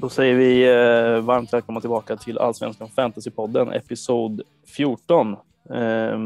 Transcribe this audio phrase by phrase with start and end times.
[0.00, 5.36] Då säger vi eh, varmt välkomna tillbaka till Allsvenskan Fantasypodden, episod 14
[5.70, 6.18] eh,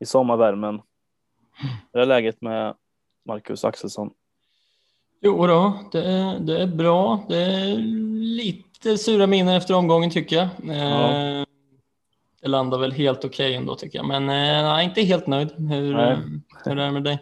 [0.00, 0.80] i sommarvärmen.
[1.92, 2.74] Hur är läget med
[3.26, 4.10] Marcus Axelsson?
[5.20, 7.24] Jo då, det är, det är bra.
[7.28, 7.76] Det är
[8.36, 10.48] lite sura minnen efter omgången tycker jag.
[10.76, 11.10] Ja.
[11.10, 11.44] Eh,
[12.42, 15.52] det landar väl helt okej okay ändå tycker jag, men eh, nej, inte helt nöjd.
[15.56, 15.92] Hur,
[16.64, 17.18] hur är det med dig?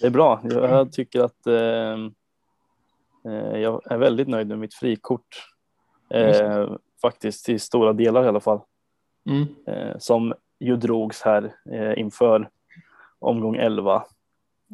[0.00, 0.40] Det är bra.
[0.44, 2.10] Jag tycker att eh, Eh,
[3.54, 5.52] jag är väldigt nöjd med mitt frikort.
[6.10, 6.72] Eh,
[7.02, 8.60] faktiskt till stora delar i alla fall.
[9.30, 9.46] Mm.
[9.66, 12.50] Eh, som ju drogs här eh, inför
[13.18, 14.04] omgång 11.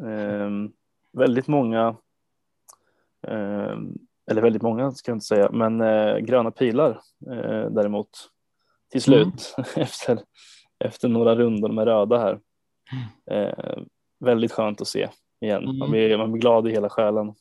[0.02, 0.50] Eh,
[1.12, 1.96] väldigt många,
[3.26, 3.78] eh,
[4.30, 5.78] eller väldigt många ska jag inte säga, men
[6.26, 7.00] gröna pilar
[7.70, 8.08] däremot
[8.90, 9.66] till slut mm.
[9.76, 10.18] efter,
[10.78, 12.40] efter några rundor med röda här.
[13.30, 13.88] Mm.
[14.20, 15.08] väldigt skönt att se
[15.40, 15.78] igen.
[15.78, 17.34] Man blir, man blir glad i hela själen.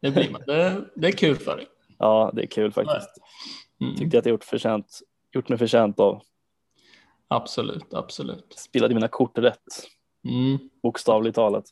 [0.00, 0.42] Det blir man.
[0.46, 1.66] Det, det är kul för dig.
[1.98, 3.10] Ja, det är kul faktiskt.
[3.80, 3.96] Mm.
[3.96, 5.00] Tyckte att jag gjort, förtjänt,
[5.32, 6.22] gjort mig förtjänt av.
[7.28, 8.54] Absolut, absolut.
[8.56, 9.86] Spelade mina kort rätt.
[10.24, 10.58] Mm.
[10.82, 11.64] Bokstavligt talat.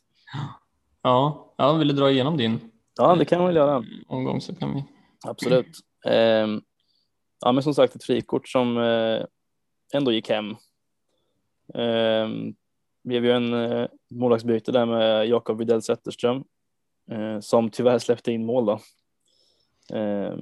[1.01, 2.71] Ja, jag ville dra igenom din.
[2.97, 3.83] Ja, det kan man väl göra.
[4.07, 4.83] Omgång så kan vi.
[5.27, 5.79] Absolut.
[6.05, 6.47] Eh,
[7.41, 9.25] ja, men som sagt ett frikort som eh,
[9.93, 10.49] ändå gick hem.
[11.73, 12.27] Eh,
[13.03, 16.43] blev ju en eh, målvaktsbyte där med Jakob Widell Zetterström
[17.11, 18.79] eh, som tyvärr släppte in mål då.
[19.97, 20.37] Eh,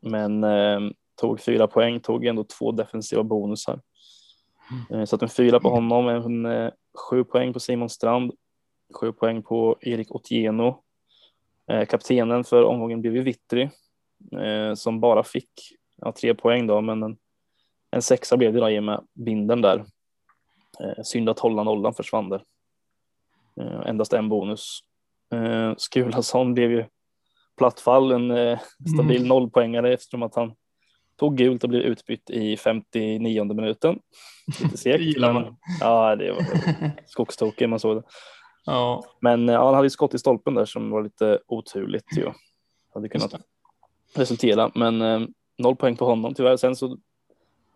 [0.00, 0.80] men eh,
[1.20, 3.80] tog fyra poäng, tog ändå två defensiva bonusar.
[4.70, 5.00] Mm.
[5.00, 6.70] Eh, så att en fyra på honom, en eh,
[7.10, 8.32] sju poäng på Simon Strand,
[8.94, 10.82] sju poäng på Erik Otieno.
[11.70, 13.68] Eh, kaptenen för omgången blev ju Vittry
[14.76, 15.50] som bara fick
[15.96, 17.16] ja, tre poäng då, men en,
[17.90, 19.84] en sexa blev det då i och med binden där.
[21.04, 22.44] synd att hålla nollan försvann där.
[23.86, 24.80] endast en bonus
[25.34, 26.84] Eh, Skulason blev ju
[27.58, 28.58] plattfall, en eh,
[28.94, 29.28] stabil mm.
[29.28, 30.54] nollpoängare eftersom att han
[31.16, 33.98] tog gult och blev utbytt i 59 minuten.
[34.62, 35.20] Lite segt.
[35.20, 36.42] men, ja, det var
[37.06, 38.02] skogstokig man såg det.
[38.64, 39.04] Ja.
[39.20, 42.16] Men ja, han hade skott i stolpen där som var lite oturligt.
[42.16, 42.30] Ju.
[42.94, 43.34] Hade kunnat
[44.14, 45.20] resultera, men eh,
[45.58, 46.56] noll poäng på honom tyvärr.
[46.56, 46.98] Sen så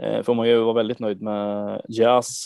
[0.03, 2.45] eh, får man ju vara väldigt nöjd med Jazz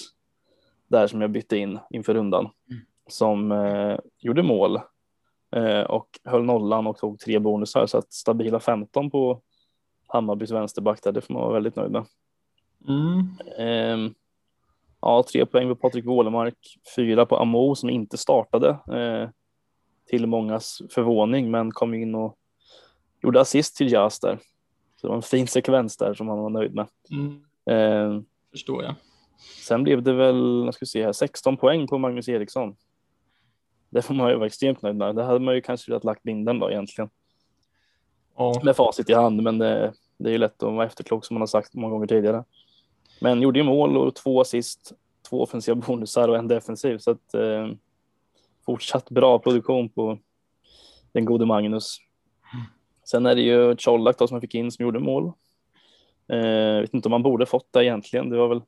[0.88, 2.82] där som jag bytte in inför rundan mm.
[3.08, 4.82] som eh, gjorde mål Eh,
[5.88, 9.40] och höll nollan och tog tre bonusar så att stabila 15 på
[10.06, 12.04] Hammarbys vänsterback där, det får man vara väldigt nöjd med.
[12.88, 13.28] Mm.
[13.58, 14.12] Eh,
[15.00, 19.28] ja, tre poäng på Patrik Wålemark, fyra på Amo som inte startade eh,
[20.10, 22.36] till mångas förvåning, men kom in och
[23.22, 24.38] gjorde assist till Jas där.
[24.96, 26.86] Så det var en fin sekvens där som han var nöjd med.
[27.10, 27.44] Mm.
[27.66, 28.94] Eh, Förstår jag.
[29.66, 32.76] Sen blev det väl, jag ska se här, 16 poäng på Magnus Eriksson.
[33.92, 35.16] Det får man ju vara extremt nöjd med.
[35.16, 37.10] Det hade man ju kanske velat lagt binden då egentligen.
[38.36, 38.60] Ja.
[38.64, 41.41] Med facit i hand, men det, det är ju lätt att vara efterklok som man
[41.41, 42.44] har sagt många gånger tidigare.
[43.20, 44.92] Men gjorde ju mål och två assist,
[45.28, 46.98] två offensiva bonusar och en defensiv.
[46.98, 47.69] Så att, eh,
[48.66, 50.19] fortsatt bra produktion på
[51.12, 51.98] den gode Magnus.
[53.04, 55.32] Sen är det ju Colak som man fick in som gjorde mål.
[56.28, 58.30] Eh, vet inte om man borde fått det egentligen.
[58.30, 58.62] Det var väl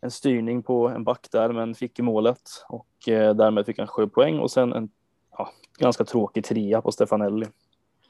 [0.00, 3.86] en styrning på en back där, men fick i målet och eh, därmed fick han
[3.86, 4.90] sju poäng och sen en
[5.38, 7.46] ja, ganska tråkig trea på Stefanelli.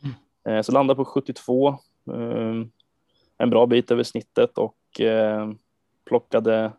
[0.03, 0.15] Mm.
[0.59, 1.75] Eh, så landade på 72, eh,
[3.39, 5.51] en bra bit över snittet och eh,
[6.09, 6.73] plockade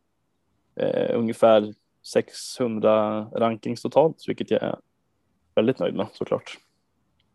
[1.13, 1.73] ungefär
[2.03, 4.75] 600 rankings totalt, vilket jag är
[5.55, 6.57] väldigt nöjd med såklart.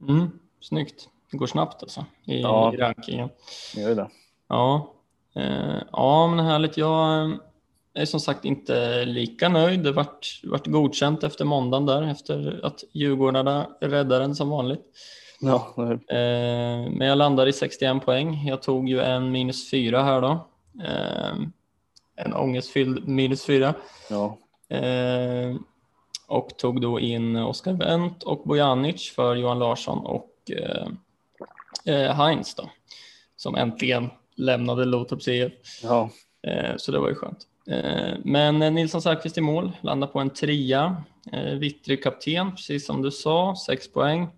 [0.09, 0.27] Mm,
[0.61, 1.09] snyggt.
[1.31, 3.29] Det går snabbt alltså i, ja, rankingen.
[3.75, 4.11] Det gör det.
[4.49, 4.95] Ja,
[5.93, 6.77] ja men härligt.
[6.77, 7.31] Jag
[7.97, 9.81] jag är som sagt inte lika nöjd.
[9.81, 14.81] Det vart, vart godkänt efter måndagen där efter att Djurgårdarna räddade den som vanligt.
[15.41, 15.75] Ja,
[16.09, 18.47] eh, men jag landade i 61 poäng.
[18.47, 20.49] Jag tog ju en minus fyra här då.
[20.85, 21.37] Eh,
[22.17, 23.75] en ångestfylld minus fyra.
[24.11, 24.39] Ja.
[24.77, 25.57] Eh,
[26.29, 30.89] och tog då in Oskar Wendt och Bojanic för Johan Larsson och eh,
[31.95, 32.71] eh, Heinz då.
[33.37, 35.53] Som äntligen lämnade Lotorps IF.
[35.83, 36.11] Ja.
[36.43, 37.47] Eh, så det var ju skönt.
[37.71, 41.03] Eh, men Nilsson Säfqvist i mål, landar på en trea.
[41.33, 44.29] Eh, Vittry kapten, precis som du sa, sex poäng.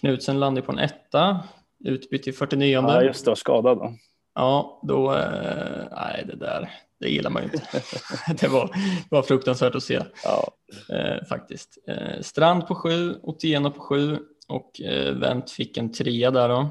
[0.00, 1.40] Knutsen landar på en etta,
[1.84, 2.72] utbytt i 49.
[2.72, 3.94] Ja, just det, skadad då.
[4.34, 6.70] Ja, då, eh, nej det där,
[7.00, 7.82] det gillar man ju inte.
[8.40, 8.70] det, var,
[9.10, 10.50] var fruktansvärt att se, ja.
[10.88, 11.78] eh, faktiskt.
[11.88, 14.18] Eh, Strand på sju, Otieno på sju
[14.48, 16.70] och eh, Wendt fick en trea där då.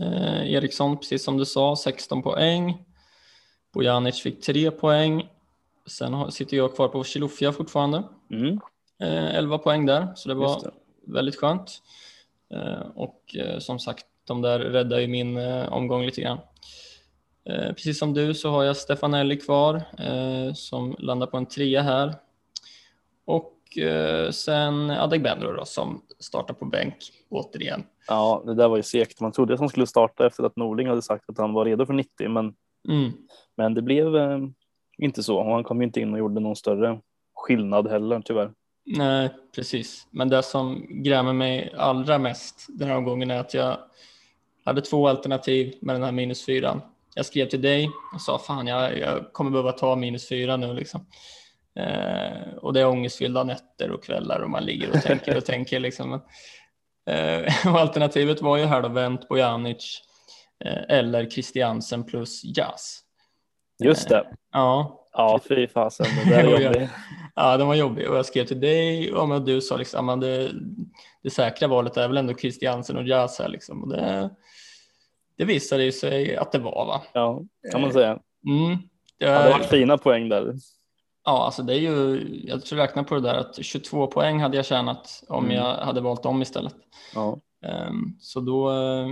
[0.00, 2.78] Eh, Eriksson, precis som du sa, 16 poäng.
[3.76, 5.28] Bojanic fick tre poäng.
[5.86, 8.02] Sen sitter jag kvar på Chilufya fortfarande.
[8.30, 8.60] Mm.
[9.00, 10.70] Eh, 11 poäng där, så det var det.
[11.12, 11.82] väldigt skönt.
[12.54, 15.38] Eh, och eh, som sagt, de där räddar ju min
[15.68, 16.38] omgång lite grann.
[17.46, 19.82] Precis som du så har jag Stefanelli kvar
[20.54, 22.14] som landar på en trea här.
[23.24, 23.78] Och
[24.30, 26.96] sen Adegbenro då som startar på bänk
[27.28, 27.84] återigen.
[28.08, 29.20] Ja, det där var ju segt.
[29.20, 31.86] Man trodde att han skulle starta efter att Norling hade sagt att han var redo
[31.86, 32.54] för 90, men,
[32.88, 33.12] Mm.
[33.56, 34.38] men det blev eh,
[34.98, 35.38] inte så.
[35.38, 37.00] Och han kom inte in och gjorde någon större
[37.34, 38.52] skillnad heller, tyvärr.
[38.86, 40.06] Nej, precis.
[40.10, 43.78] Men det som grämer mig allra mest den här omgången är att jag
[44.64, 46.80] hade två alternativ med den här minus fyran.
[47.14, 50.74] Jag skrev till dig och sa fan, jag, jag kommer behöva ta minus fyra nu
[50.74, 51.06] liksom.
[51.78, 55.80] Eh, och det är ångestfyllda nätter och kvällar och man ligger och tänker och tänker
[55.80, 56.12] liksom.
[57.10, 60.05] Eh, och alternativet var ju här då Wendt, Bojanic eh,
[60.88, 63.00] eller Christiansen plus Jazz.
[63.84, 64.26] Just det.
[64.52, 66.06] Ja, Ja, fy fasen.
[66.24, 66.60] Det där är ja.
[66.60, 66.90] jobbigt.
[67.34, 70.52] Ja, den var jobbig och jag skrev till dig och du sa liksom att det,
[71.22, 73.82] det säkra valet är väl ändå Christiansen och Jazz här liksom.
[73.82, 74.30] Och det,
[75.38, 77.02] det visade ju sig att det var va.
[77.12, 77.42] Ja,
[77.72, 78.18] kan man säga.
[78.46, 78.76] Mm.
[79.18, 80.54] Det, Ja, det var fina poäng där.
[81.24, 84.56] ja, alltså det är ju, jag tror räkna på det där att 22 poäng hade
[84.56, 85.56] jag tjänat om Mm.
[85.56, 86.74] jag hade valt om istället.
[87.14, 89.08] Ja, Ehm, Så då eh,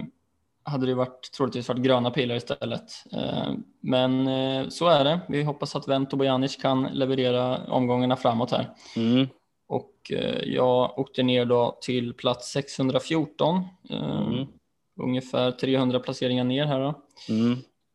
[0.65, 2.93] hade det varit, troligtvis varit gröna pilar istället.
[3.13, 5.21] Ehm, Men eh, så är det.
[5.29, 8.71] Vi hoppas att Vent och Bojanic kan leverera omgångarna framåt här.
[8.97, 9.29] mm.
[9.69, 13.57] Och eh, jag åkte ner då till plats 614.
[13.91, 14.47] eh, Mm.
[15.03, 16.95] Ungefär 300 placeringar ner här då.
[17.29, 17.53] Mm.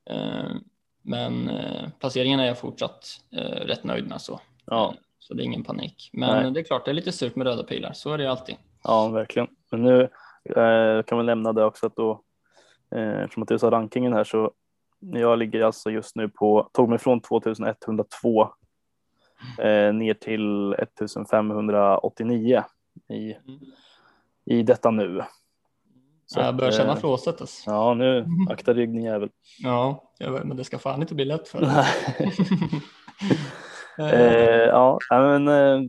[0.10, 0.52] Eh,
[1.02, 4.40] Men eh, placeringen är jag fortsatt eh, rätt nöjd med så.
[4.66, 6.10] Ja, Så det är ingen panik.
[6.14, 6.52] Men Nej.
[6.52, 7.94] det är klart, det är lite surt med röda pilar.
[7.94, 8.56] Så är det alltid.
[8.84, 9.48] ja, verkligen.
[9.72, 10.02] Men nu
[10.56, 12.22] eh, kan vi nämna det också att då,
[12.96, 14.52] eh, eftersom att du sa rankingen här så
[15.00, 18.50] jag ligger alltså just nu på, tog mig från 2102
[19.60, 22.64] eh, ner till 1589
[23.10, 23.36] i,
[24.46, 25.24] i detta nu.
[26.26, 27.42] Så jag börjar känna eh, flåset.
[27.42, 27.72] Alltså.
[27.72, 29.30] Ja, nu akta rygg din jävel.
[29.60, 31.86] Ja, men det ska fan inte bli lätt för dig.
[34.14, 35.82] eh, ja, men eh,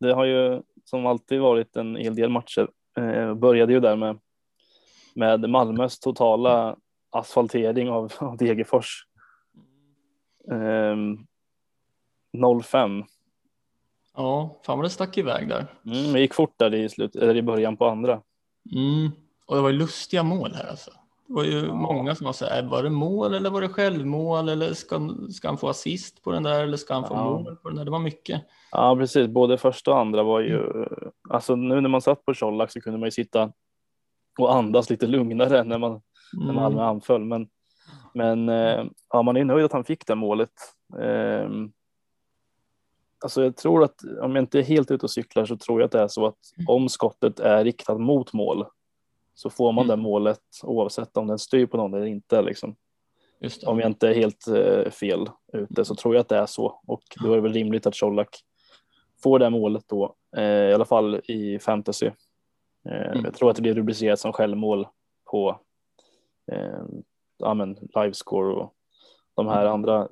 [0.00, 2.68] det har ju som alltid varit en hel del matcher.
[2.98, 4.18] Eh, började ju där med,
[5.16, 6.76] med Malmös totala
[7.10, 9.06] asfaltering av, av Degerfors.
[10.50, 10.96] Eh,
[12.62, 13.04] 05.
[14.16, 15.66] Ja, fan vad det stack iväg där.
[15.86, 18.20] Mm, det gick fort där i, slut, eller i början på andra.
[18.74, 19.10] Mm.
[19.46, 20.90] Och det var ju lustiga mål här alltså.
[21.26, 24.48] Det var ju många som var så här, var det mål eller var det självmål
[24.48, 27.24] eller ska, ska han få assist på den där eller ska han få Ja.
[27.24, 27.84] mål på den där?
[27.84, 28.42] Det var mycket.
[28.70, 29.28] Ja, precis.
[29.28, 30.86] Både första och andra var ju,
[31.30, 33.52] alltså nu när man satt på Colak så kunde man ju sitta
[34.38, 36.00] och andas lite lugnare när man
[36.32, 36.88] när Malmö Mm.
[36.88, 37.24] anföll.
[37.24, 37.48] Men,
[38.14, 40.52] men eh, ja, man är nöjd att han fick det målet.
[41.00, 41.48] Eh,
[43.24, 45.86] alltså jag tror att om jag inte är helt ute och cyklar så tror jag
[45.86, 46.38] att det är så att
[46.68, 48.64] om skottet är riktat mot mål
[49.34, 49.96] så får man Mm.
[49.96, 52.42] det målet oavsett om den styr på någon eller inte.
[52.42, 52.76] Liksom.
[53.66, 56.80] Om jag inte är helt eh, fel ute så tror jag att det är så
[56.86, 58.28] och då är det väl rimligt att Colak
[59.22, 62.10] får det målet då, eh, i alla fall i fantasy.
[62.88, 63.24] Eh, Mm.
[63.24, 64.86] Jag tror att det blir rubricerat som självmål
[65.30, 65.60] på
[66.52, 66.82] eh,
[67.38, 68.74] ja, men livescore och
[69.34, 69.72] de här Mm.
[69.72, 70.08] andra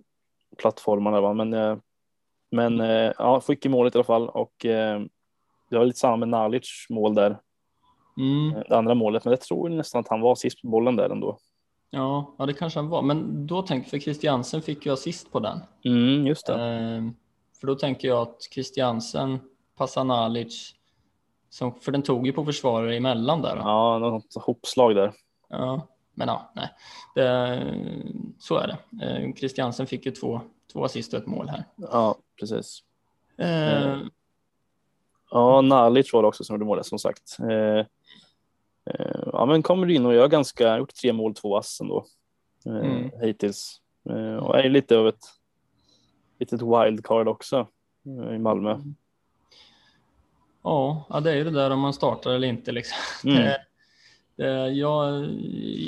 [0.58, 1.20] plattformarna.
[1.20, 1.32] Va?
[1.34, 1.76] Men, eh,
[2.50, 5.00] men eh, ja, fick i målet i alla fall och eh,
[5.70, 7.38] det var lite samma med Nalic mål där,
[8.18, 8.56] Mm.
[8.56, 11.10] eh, det andra målet, men jag tror nästan att han var sist på bollen där
[11.10, 11.38] ändå.
[11.90, 13.02] Ja, ja, det kanske han var.
[13.02, 15.58] Men då tänker för Christiansen fick ju assist på den.
[15.84, 16.54] Mm, just det.
[16.54, 17.14] Ehm,
[17.60, 19.38] för då tänker jag att Christiansen
[19.76, 20.74] passar Nalic,
[21.54, 23.56] som, för den tog ju på försvarare emellan där.
[23.56, 25.12] Ja, något hopslag där.
[25.48, 26.68] Ja, men ja, nej.
[27.14, 27.60] Det,
[28.38, 29.06] så är det.
[29.06, 30.40] Eh, Christiansen fick ju två,
[30.72, 31.64] två assist och ett mål här.
[31.76, 32.82] Ja, precis.
[33.38, 34.08] Eh, Mm.
[35.30, 37.36] Ja, Nalic var det också som gjorde målet som sagt.
[37.40, 37.86] Eh,
[38.94, 42.06] eh, ja, men kommer in och gör ganska, gjort tre mål, två ass ändå
[42.66, 43.10] eh, Mm.
[43.22, 43.80] hittills.
[44.42, 45.24] Och är lite av ett
[46.38, 47.66] litet wildcard också
[48.34, 48.70] i Malmö.
[48.70, 48.78] ja,
[51.08, 52.72] ja, det är ju det där om man startar eller inte.
[52.72, 52.96] Liksom.
[53.30, 53.42] Mm.
[53.42, 53.60] Det,
[54.36, 55.28] det, jag,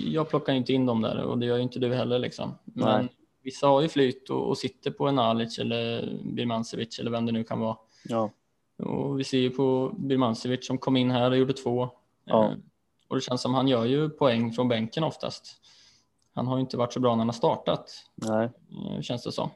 [0.06, 2.18] jag plockar inte in dem där och det gör ju inte du heller.
[2.18, 2.58] Liksom.
[2.64, 3.08] Men Nej.
[3.42, 7.32] vissa har ju flyt och, och sitter på en Nalic eller Birmancevic eller vem det
[7.32, 7.76] nu kan vara.
[8.08, 8.30] Ja,
[8.78, 11.88] Och vi ser ju på Birmancevic som kom in här och gjorde två.
[12.24, 12.44] Ja.
[12.44, 12.52] Eh,
[13.08, 15.60] Och det känns som han gör ju poäng från bänken oftast.
[16.34, 18.48] Han har ju inte varit så bra när han har startat, nej.
[18.94, 19.50] eh, känns det som.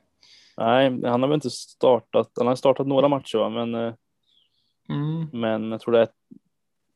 [0.56, 2.32] nej, han har väl inte startat.
[2.38, 3.48] Han har startat några matcher, va?
[3.48, 3.94] men, eh,
[4.90, 5.26] Mm.
[5.32, 6.08] men jag tror det är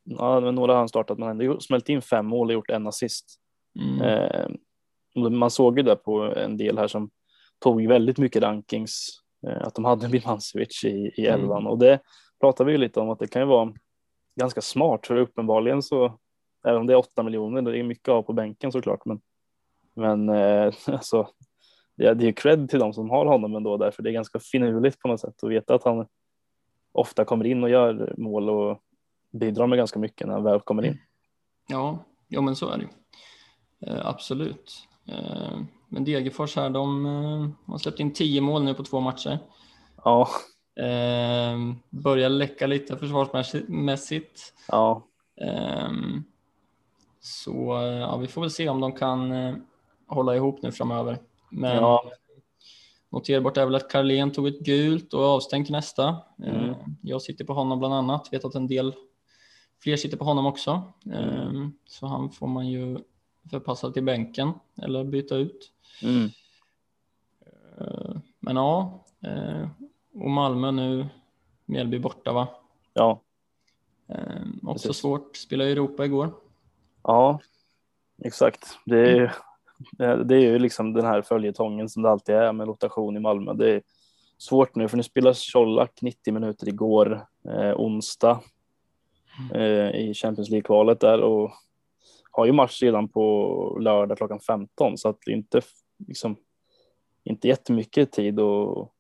[0.05, 3.41] ja, några har han startat, men han smält in fem mål och gjort en assist.
[3.81, 4.03] Mm.
[4.03, 7.11] Eh, man såg ju det på en del här som
[7.59, 11.41] tog väldigt mycket rankings eh, att de hade Birmancevic i, i Mm.
[11.41, 12.01] elvan och det
[12.41, 13.73] pratar vi ju lite om att det kan ju vara
[14.41, 16.19] ganska smart för uppenbarligen så
[16.67, 19.21] även om det är åtta miljoner, det är mycket av på bänken såklart, men
[19.97, 21.29] men eh, alltså
[21.97, 24.39] det, det är ju cred till de som har honom ändå därför det är ganska
[24.39, 26.07] finurligt på något sätt att veta att han
[26.95, 28.79] ofta kommer in och gör mål och
[29.31, 30.99] bidrar med ganska mycket när han väl kommer in.
[31.69, 31.99] Ja,
[32.29, 32.89] ja men så är det ju.
[33.93, 34.89] eh, Absolut.
[35.09, 35.59] Eh,
[35.89, 39.39] Men Degerfors här, de eh, har släppt in tio mål nu på två matcher.
[40.05, 40.29] Ja,
[41.91, 44.55] Börjar läcka lite försvarsmässigt.
[44.69, 45.03] ja,
[47.21, 49.33] Så ja, vi får väl se om de kan
[50.07, 51.19] hålla ihop nu framöver.
[51.51, 52.05] Men Ja.
[53.15, 55.21] Noterbart är väl att Carlén tog ett gult och
[55.65, 56.09] till nästa.
[56.43, 56.75] Eh, Mm.
[57.03, 58.95] Jag sitter på honom bland annat, vet att en del
[59.83, 60.93] fler sitter på honom också.
[61.13, 62.99] Ehm, Så han får man ju
[63.51, 64.53] förpassa till bänken
[64.83, 65.73] eller byta ut.
[66.03, 66.29] mm.
[67.81, 69.69] Eh, Men ja, eh,
[70.15, 71.07] och Malmö nu,
[71.67, 72.49] Mjällby borta va?
[72.95, 73.21] ja,
[74.63, 74.97] Också Precis.
[74.97, 76.35] svårt, spelade i Europa igår.
[77.03, 77.41] ja,
[78.25, 78.79] exakt.
[78.87, 79.35] Det är,
[79.99, 83.21] Eh, det är ju liksom den här följetongen som det alltid är med rotation i
[83.21, 83.55] Malmö.
[83.55, 83.83] Det är
[84.39, 88.41] svårt nu för nu spelar Colak 90 minuter igår, eh, onsdag
[89.55, 91.51] eh, i Champions League-kvalet där och
[92.31, 95.61] har ju match redan på lördag klockan 15 så att det är inte
[96.09, 96.37] liksom
[97.25, 98.91] inte jättemycket tid att,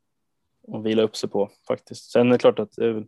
[0.72, 2.10] att vila upp sig på faktiskt.
[2.10, 3.00] Sen är det klart att eh,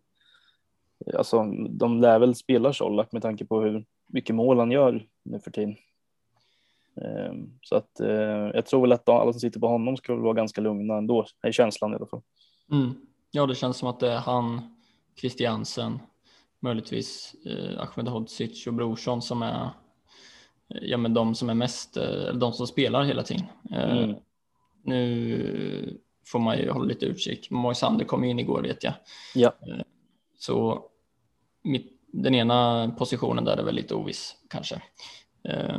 [1.15, 5.41] alltså, de lär väl spela Colak med tanke på hur mycket mål han gör nu
[5.41, 5.77] för tiden.
[7.03, 10.35] Eh, Så att eh, jag tror väl att alla som sitter på honom väl vara
[10.35, 12.23] ganska lugna ändå, är känslan i alla fall.
[12.73, 12.95] Mm.
[13.31, 14.77] Ja, det känns som att det är han,
[15.21, 15.99] Christiansen,
[16.61, 19.65] möjligtvis eh, Ahmed Hodzic och Brorsson som är
[20.75, 23.47] eh, ja, men de som är mest, eh, eller de som spelar hela tiden.
[23.73, 24.17] Eh, Mm.
[24.89, 27.51] Nu får man ju hålla lite utkik.
[27.51, 28.93] Moisander kom in igår vet jag.
[29.35, 29.53] Ja.
[29.69, 29.81] Eh,
[30.39, 30.85] Så
[31.63, 34.83] mitt, den ena positionen där är väl lite oviss kanske.
[35.49, 35.79] Eh,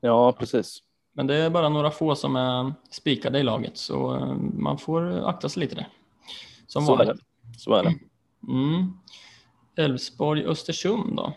[0.00, 0.82] Ja, precis.
[1.12, 5.28] Men det är bara några få som är spikade i laget så eh, man får
[5.28, 5.88] akta sig lite där.
[6.66, 7.18] Som Så är det.
[7.56, 7.94] Så är det.
[8.48, 8.92] Mm.
[9.76, 11.32] Elfsborg, Östersund då?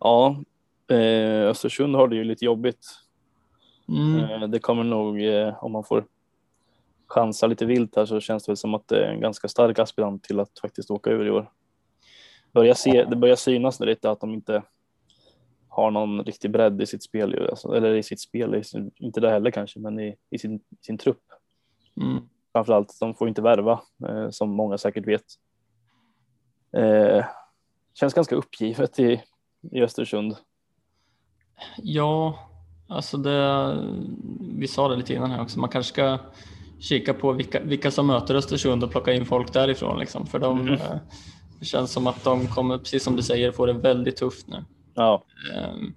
[0.00, 0.36] Ja,
[0.90, 2.86] eh, Östersund har det ju lite jobbigt.
[3.88, 4.42] Mm.
[4.42, 6.04] Eh, det kommer nog, eh, om man får
[7.06, 9.78] chansa lite vilt här så känns det väl som att det är en ganska stark
[9.78, 11.50] aspirant till att faktiskt åka ur i år.
[12.52, 14.62] Börjar se, det börjar synas lite att de inte
[15.78, 19.20] har någon riktig bredd i sitt spel, alltså, eller i sitt spel, i sin, inte
[19.20, 21.22] det heller kanske, men i, i sin, sin trupp.
[22.00, 22.22] Mm.
[22.52, 25.24] Framförallt, de får inte värva, eh, som många säkert vet.
[26.76, 27.24] Eh,
[27.94, 29.22] känns ganska uppgivet i,
[29.72, 30.36] i Östersund.
[31.76, 32.38] Ja,
[32.88, 33.76] alltså det,
[34.58, 36.18] vi sa det lite innan här också, man kanske ska
[36.80, 40.60] kika på vilka, vilka som möter Östersund och plocka in folk därifrån liksom, för de,
[40.60, 40.74] Mm.
[40.74, 40.96] eh,
[41.60, 44.64] det känns som att de kommer, precis som du säger, få det väldigt tufft nu.
[44.98, 45.22] Ja,
[45.54, 45.94] Ehm,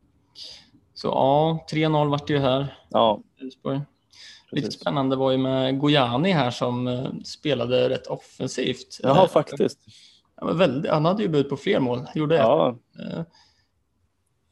[0.93, 3.81] Så ja, 3-0 vart det ju här, ja, Elfsborg.
[4.51, 8.99] Lite spännande var ju med Gojani här som eh, spelade rätt offensivt.
[9.03, 9.79] Jaha, Eh, faktiskt.
[10.35, 12.41] Han, var väldigt, han hade ju bud på fler mål, gjorde ett.
[12.41, 13.21] Ja, Eh,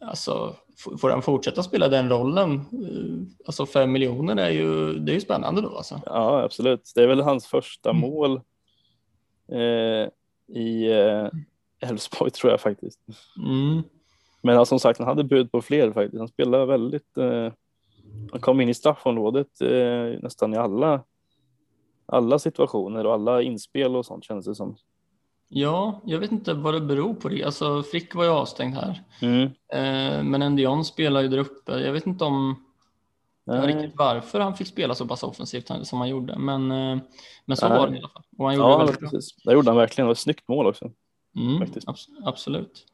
[0.01, 0.55] Alltså,
[1.01, 5.21] får han fortsätta spela den rollen, eh, alltså fem miljoner är ju, det är ju
[5.21, 6.01] spännande då alltså.
[6.05, 6.91] ja, absolut.
[6.95, 8.01] Det är väl hans första Mm.
[8.01, 8.41] mål
[9.51, 10.09] eh,
[10.57, 11.27] i eh,
[11.89, 12.99] Elfsborg tror jag faktiskt.
[13.45, 13.83] Mm.
[14.41, 16.19] Men ja, som sagt, han hade bud på fler faktiskt.
[16.19, 17.17] Han spelade väldigt.
[17.17, 17.51] Eh,
[18.31, 21.03] han kom in i straffområdet eh, nästan i alla
[22.05, 24.75] alla situationer och alla inspel och sånt känns det som.
[25.47, 27.43] Ja, jag vet inte vad det beror på det.
[27.43, 29.43] Alltså Frick var ju avstängd här, Mm.
[29.73, 31.71] eh, men Endion spelar ju där uppe.
[31.79, 32.63] Jag vet inte om
[33.45, 33.67] Nej.
[33.67, 36.97] riktigt varför han fick spela så pass offensivt som han gjorde, men, eh,
[37.45, 37.77] men så Nej.
[37.79, 38.23] var det i alla fall.
[38.37, 39.35] Och han gjorde det Ja, precis.
[39.43, 40.05] Det gjorde han verkligen.
[40.05, 40.91] Det var ett snyggt mål också.
[41.35, 42.85] Mm, abs- absolut.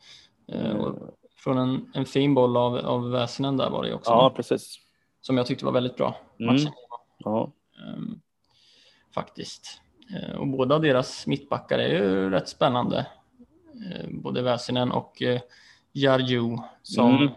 [0.80, 4.80] Och från en, en fin boll av, av Väsinen där var det också, Ja, precis.
[5.22, 6.16] som jag tyckte var väldigt bra.
[6.40, 6.56] Mm.
[7.18, 7.52] Ja,
[7.88, 8.20] Ehm,
[9.14, 9.82] faktiskt.
[10.16, 13.08] Eh, och båda deras mittbackar är ju rätt spännande.
[13.92, 15.42] Eh, både Väsinen och eh,
[15.94, 17.30] Jarju som Mm.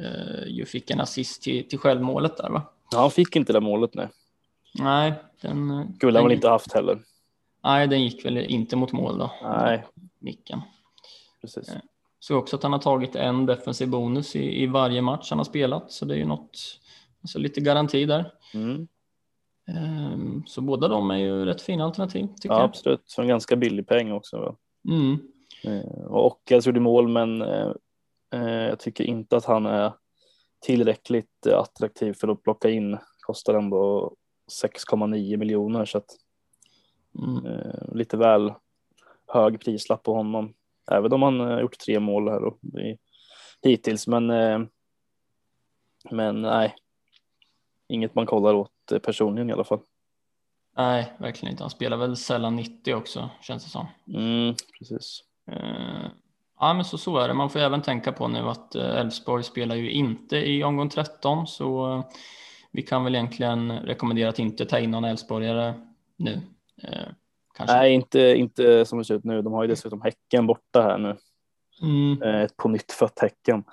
[0.00, 2.62] eh, ju fick en assist till, till självmålet där va?
[2.92, 4.08] Ja, han fick inte det målet nu.
[4.74, 6.98] Nej, den, eh, Skulle han väl inte haft heller.
[7.64, 9.30] nej, den gick väl inte mot mål då.
[9.42, 9.84] Nej,
[10.18, 10.60] Nicken.
[11.40, 11.74] precis.
[12.20, 12.22] Eh.
[12.22, 15.44] Så också att han har tagit en defensiv bonus i, i varje match han har
[15.44, 16.58] spelat, så det är ju något,
[17.22, 18.32] alltså lite garanti där.
[18.54, 18.88] Mm.
[19.68, 22.64] Ehm, så båda de är ju rätt fina alternativ tycker Ja, jag.
[22.68, 23.02] absolut.
[23.04, 24.38] Så en ganska billig peng också.
[24.40, 24.56] Va?
[24.88, 25.18] Mm.
[25.64, 27.72] Eh, Och Ockels gjorde mål, men eh,
[28.34, 29.92] eh, jag tycker inte att han är
[30.60, 32.98] tillräckligt attraktiv för att plocka in.
[33.20, 34.14] Kostar ändå
[34.62, 36.10] 6,9 miljoner så att
[37.18, 37.44] Mm.
[37.92, 38.52] Lite väl
[39.26, 40.54] hög prislapp på honom,
[40.90, 42.98] även om han har gjort tre mål här och, i,
[43.62, 44.06] hittills.
[44.06, 44.60] Men, eh,
[46.10, 46.74] men nej,
[47.88, 49.80] inget man kollar åt eh, personligen i alla fall.
[50.76, 51.62] Nej, verkligen inte.
[51.62, 53.86] Han spelar väl sällan 90 också, känns det som.
[54.08, 55.24] Mm, precis.
[55.50, 56.10] Eh,
[56.58, 57.34] ja, men så, så är det.
[57.34, 61.46] Man får även tänka på nu att eh, Elfsborg spelar ju inte i omgång 13,
[61.46, 62.04] så eh,
[62.72, 65.74] vi kan väl egentligen rekommendera att inte ta in någon Elfsborgare
[66.16, 66.40] nu.
[67.60, 67.76] Kanske.
[67.76, 69.42] Nej, inte, inte som det ser ut nu.
[69.42, 71.16] De har ju dessutom Häcken borta här nu.
[71.82, 73.64] Mm, Eh, ett på nytt fött Häcken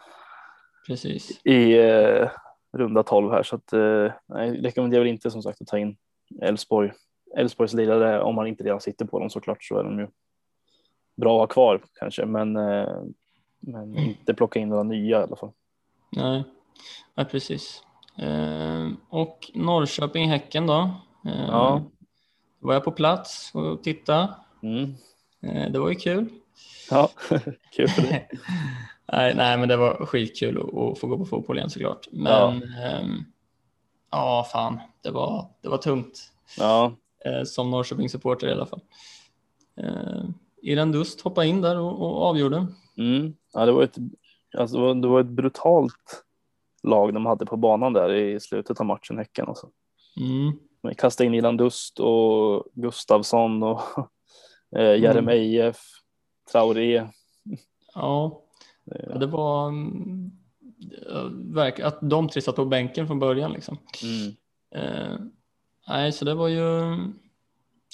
[0.87, 1.41] precis.
[1.45, 2.29] i eh,
[2.77, 3.43] runda 12 här.
[3.43, 5.97] Så att, eh, nej, rekommenderar väl inte som sagt att ta in
[6.41, 6.91] Elfsborg.
[7.37, 10.07] Elfsborgs lirare, om man inte redan sitter på dem såklart, så är de ju
[11.17, 13.01] bra att ha kvar kanske, men, eh,
[13.59, 15.51] men inte plocka in några nya i alla fall.
[16.11, 16.43] Nej,
[17.15, 17.83] ja, precis.
[18.17, 20.91] Eh, och Norrköping-Häcken då?
[21.25, 21.81] Eh, Ja.
[22.59, 24.35] Var jag på plats och titta.
[24.63, 24.95] Mm.
[25.41, 26.29] Eh, det var ju kul.
[26.89, 27.09] Ja,
[27.75, 28.29] kul för dig.
[29.11, 32.07] nej, nej, men det var skitkul att, få gå på fotboll igen såklart.
[32.11, 33.23] Men ehm,
[34.11, 36.95] ja, fan, det var, det var tungt Ja,
[37.25, 38.81] eh, som Norrköping-supporter i alla fall.
[39.77, 40.23] Eh,
[40.61, 42.67] Iran Dust hoppade in där och, och avgjorde.
[42.97, 43.33] mm.
[43.53, 43.97] ja det, var ett,
[44.57, 46.23] alltså, det, var, det var ett brutalt
[46.83, 49.47] lag de hade på banan där i slutet av matchen, Häcken.
[49.47, 49.69] Alltså.
[50.19, 53.81] Mm, De kastade in Ilan Dust och Gustavsson och
[54.75, 55.81] eh, Jeremejeff,
[56.51, 57.07] Traoré.
[57.95, 58.43] ja,
[58.95, 60.31] Eh, det var mm,
[61.53, 63.77] verk- att de tre satt på bänken från början liksom.
[64.03, 64.35] Mm.
[64.85, 65.17] Eh,
[65.87, 66.97] nej, så det var ju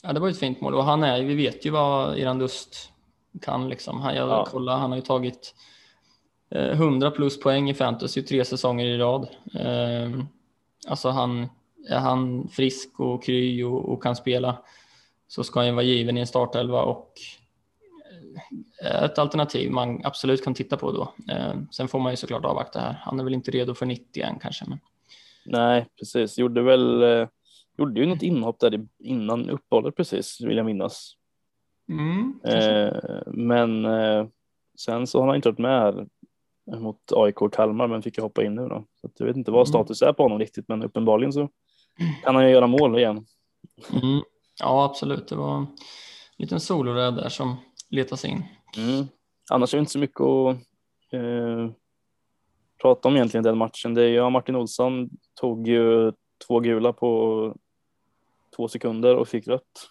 [0.03, 2.91] ja, det var ett fint mål och han är, vi vet ju vad Iran Dust
[3.41, 4.01] kan liksom.
[4.01, 4.45] Han, jag Ja.
[4.45, 5.55] kollade, han har ju tagit
[6.49, 9.27] eh, 100 plus poäng i fantasy tre säsonger i rad.
[9.55, 10.11] Eh,
[10.87, 11.47] alltså han,
[11.89, 14.57] är han frisk och kry och, och kan spela
[15.27, 17.11] så ska han ju vara given i en startelva och
[18.83, 21.13] eh, ett alternativ man absolut kan titta på då.
[21.33, 22.93] Eh, sen får man ju såklart avvakta här.
[23.01, 24.65] Han är väl inte redo för 90 än kanske.
[24.67, 24.79] Men...
[25.45, 26.37] Nej, precis.
[26.37, 27.27] Gjorde väl, eh,
[27.77, 31.13] gjorde ju något inhopp där innan uppehållet precis, vill jag minnas.
[31.89, 32.39] Mm.
[32.43, 34.27] Eh, men eh,
[34.77, 36.07] sen så har han inte varit med här
[36.79, 38.85] mot AIK och Kalmar, men fick ju hoppa in nu då.
[39.01, 39.65] Så jag vet inte vad Mm.
[39.65, 41.49] status är på honom riktigt, men uppenbarligen så
[42.23, 43.25] kan han ju göra mål igen.
[43.91, 44.21] Mm.
[44.59, 45.27] Ja, absolut.
[45.27, 45.67] Det var en
[46.37, 47.55] liten soloräd där som
[47.89, 48.43] letar sig in.
[48.77, 49.05] Mm.
[49.51, 50.55] Annars är det inte så mycket att
[51.13, 51.69] eh,
[52.81, 53.93] prata om egentligen den matchen.
[53.93, 55.09] Det är, ja, Martin Olsson
[55.41, 56.11] tog ju
[56.47, 57.55] två gula på
[58.55, 59.89] två sekunder och fick rött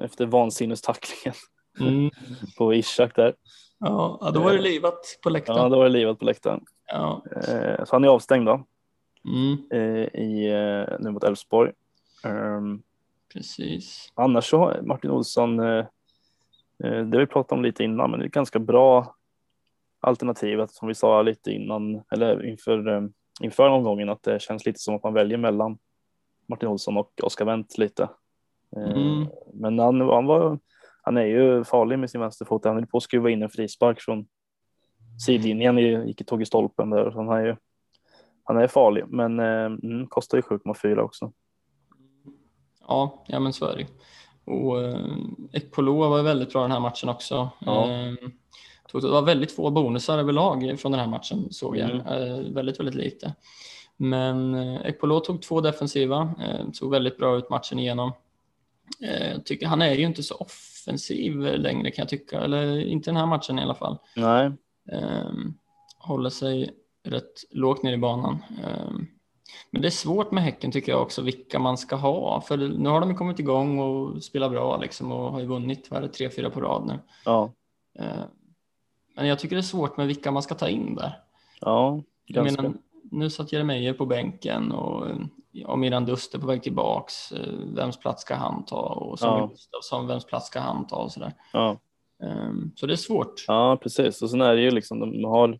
[0.00, 1.34] efter vansinnestacklingen
[1.80, 2.10] Mm.
[2.58, 3.34] på Ishak där.
[3.78, 5.70] Ja, ja, då var det livat på Ja, läktaren.
[5.70, 6.60] då var det livat på läktaren.
[6.86, 7.22] Ja.
[7.36, 8.64] Eh, så han är avstängd då
[9.24, 9.58] Mm.
[9.70, 11.72] eh, i, eh, nu mot Elfsborg.
[12.24, 12.82] Ehm,
[13.32, 14.12] Precis.
[14.14, 15.84] annars så har Martin Olsson, eh,
[16.78, 19.14] det vi pratade om lite innan, men det är ganska bra
[20.00, 24.78] alternativ att, som vi sa lite innan, eller inför, inför omgången, att det känns lite
[24.78, 25.78] som att man väljer mellan
[26.46, 28.08] Martin Olsson och Oskar Wendt lite.
[28.76, 29.26] Mm.
[29.52, 30.58] Men han, han, var,
[31.02, 32.64] han är ju farlig med sin vänsterfot.
[32.64, 34.26] Han höll på att skruva in en frispark från
[35.26, 37.10] sidlinjen, i- gick tog i stolpen där.
[37.10, 37.56] Så han, är ju,
[38.54, 41.32] han är farlig, men eh, mm, kostar ju 7,4 också.
[42.88, 43.86] Ja, ja men så är det.
[44.52, 44.98] Och eh,
[45.52, 47.50] Ekpolo var väldigt bra den här matchen också.
[47.58, 47.90] Ja.
[47.90, 48.12] Eh,
[48.88, 51.90] tog- det var väldigt få bonusar överlag från den här matchen såg jag.
[51.90, 52.06] Mm.
[52.06, 53.34] Eh, väldigt, väldigt lite.
[53.96, 58.12] Men eh, Ekpolo tog två defensiva, eh, såg väldigt bra ut matchen igenom.
[59.08, 63.16] Eh, tycker, han är ju inte så offensiv längre kan jag tycka, eller inte den
[63.16, 63.98] här matchen i alla fall.
[64.16, 64.52] Nej,
[64.92, 65.54] Ehm,
[65.98, 66.70] håller sig
[67.04, 68.38] rätt lågt ner i banan.
[68.64, 69.06] Ehm,
[69.70, 72.40] men det är svårt med Häcken tycker jag också, vilka man ska ha.
[72.40, 75.98] För nu har de kommit igång och spelar bra liksom och har ju vunnit, vad
[75.98, 76.98] är det, tre, fyra på rad nu.
[77.24, 77.52] ja,
[77.98, 78.28] Ehm,
[79.16, 81.12] men jag tycker det är svårt med vilka man ska ta in där.
[81.60, 82.62] ja, ganska.
[82.62, 82.78] menar,
[83.10, 85.06] nu satt Jeremejeff på bänken och
[85.66, 88.80] om Miran Dust är på väg tillbaks, eh, vems plats ska han ta?
[88.80, 89.46] Och Samuel Ja.
[89.46, 90.96] Gustafsson, vems plats ska han ta?
[90.96, 91.32] Och sådär.
[91.52, 91.78] Ja.
[92.22, 93.44] Ehm, så det är svårt.
[93.46, 94.22] ja, precis.
[94.22, 95.58] Och sen är det ju liksom, de har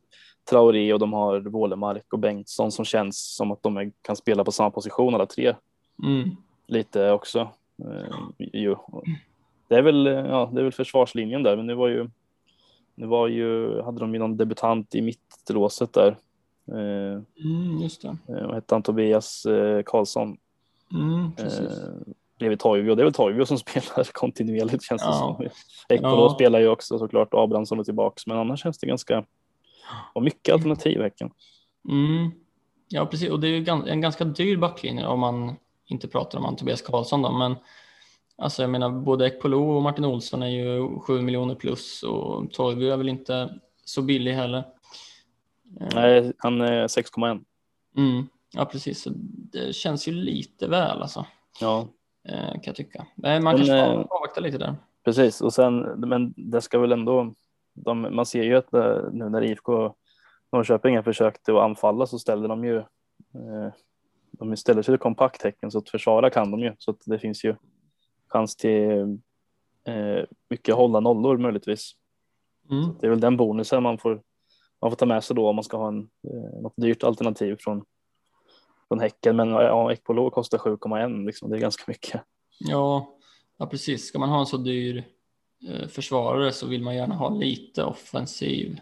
[0.51, 4.45] Traoré och de har Wålemark och Bengtsson som känns som att de är, kan spela
[4.45, 5.55] på samma position alla tre.
[6.03, 6.31] Mm.
[6.67, 7.39] lite också.
[7.85, 8.77] Eh, ju.
[9.69, 12.11] Det är väl, ja, det är väl försvarslinjen där, men nu var ju,
[12.95, 16.17] nu var ju, hade de ju någon debutant i mittlåset där.
[16.73, 18.17] Eh, Mm, just det.
[18.29, 18.83] eh, hette han?
[18.83, 20.37] Tobias eh, Karlsson.
[20.93, 21.61] Mm, precis.
[21.79, 21.89] Eh,
[22.39, 22.95] bredvid Toivio.
[22.95, 25.37] Det är väl Toivio som spelar kontinuerligt känns det Ja.
[25.39, 25.49] som.
[25.97, 26.35] Ekpolo Ja.
[26.35, 27.29] spelar ju också såklart.
[27.35, 29.25] Abrahamsson är tillbaks, men annars känns det ganska,
[30.13, 31.31] och mycket alternativ Häcken.
[31.89, 32.31] Mm.
[32.89, 33.31] Ja, precis.
[33.31, 36.83] Och det är ju en ganska dyr backlinje om man inte pratar om han Tobias
[36.83, 37.57] Karlsson då, men
[38.37, 42.89] Alltså jag menar både Ekpolo och Martin Olsson är ju 7 miljoner plus och Torgby
[42.89, 44.65] är väl inte så billig heller.
[45.95, 47.45] Nej, han är 6,1.
[47.97, 49.03] Mm, ja, precis.
[49.03, 49.11] Så
[49.53, 51.27] det känns ju lite väl alltså.
[51.61, 51.89] Ja,
[52.29, 53.07] Eh, kan jag tycka.
[53.15, 54.75] Man Men, kanske eh, får avvakta lite där.
[55.05, 55.41] precis.
[55.41, 57.35] Och sen, men det ska väl ändå,
[57.73, 59.95] de, man ser ju att eh, nu när IFK
[60.53, 63.73] Norrköping försökte att anfalla så ställde de ju, eh,
[64.31, 66.75] de ställer sig kompakt tecken så att försvara kan de ju.
[66.79, 67.55] Så att det finns ju
[68.29, 69.01] chans till
[69.85, 71.93] eh, mycket hålla nollor möjligtvis.
[72.71, 72.95] Mm.
[73.01, 74.23] Det är väl den bonusen man får,
[74.81, 77.57] man får ta med sig då om man ska ha en, eh, något dyrt alternativ
[77.61, 77.85] från,
[78.89, 79.37] från Häcken.
[79.37, 81.51] Men ja, Ekpolo kostar 7,1 liksom.
[81.51, 82.23] Det är ganska mycket.
[82.59, 83.17] Ja,
[83.57, 84.07] ja, precis.
[84.07, 85.05] Ska man ha en så dyr
[85.89, 88.81] försvarare så vill man gärna ha lite offensiv.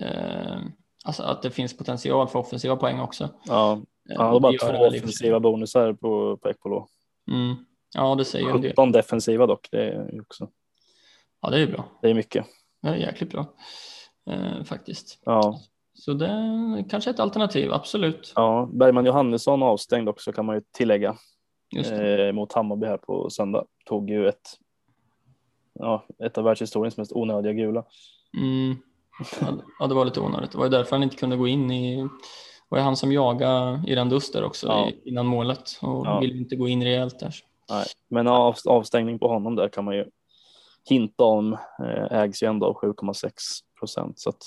[0.00, 0.58] Eh,
[1.04, 3.28] alltså att det finns potential för offensiva poäng också.
[3.46, 6.86] Ja, Eh, han bara det gör det två offensiva bonusar på, på Ekpolo.
[7.30, 7.54] Mm.
[7.94, 8.70] Ja, det säger en del.
[8.70, 9.68] 17 defensiva dock.
[9.70, 10.48] Det är också,
[11.40, 11.84] Ja, det är bra.
[12.02, 12.46] det är mycket.
[12.82, 13.46] Det är jäkligt bra
[14.30, 15.18] eh, faktiskt.
[15.24, 15.60] Ja,
[15.94, 18.32] Så det är kanske ett alternativ, absolut.
[18.36, 18.68] ja.
[18.72, 21.16] Bergman Johannesson avstängd också kan man ju tillägga.
[21.76, 23.64] Eh, mot Hammarby här på söndag.
[23.84, 24.58] Tog ju ett,
[25.78, 27.84] ja, ett av världshistoriens mest onödiga gula.
[28.36, 28.76] Mm.
[29.78, 30.52] Ja, det var lite onödigt.
[30.52, 32.08] Det var ju därför han inte kunde gå in i det
[32.68, 34.90] var ju han som jagade Iran Duster också Ja.
[35.04, 36.20] innan målet och Ja.
[36.20, 37.34] ville inte gå in rejält där.
[37.70, 40.04] Nej, men av, avstängning på honom där kan man ju
[40.88, 41.52] hinta om.
[41.52, 43.30] Eh, ägs ju ändå av 7,6
[43.78, 44.42] procent så att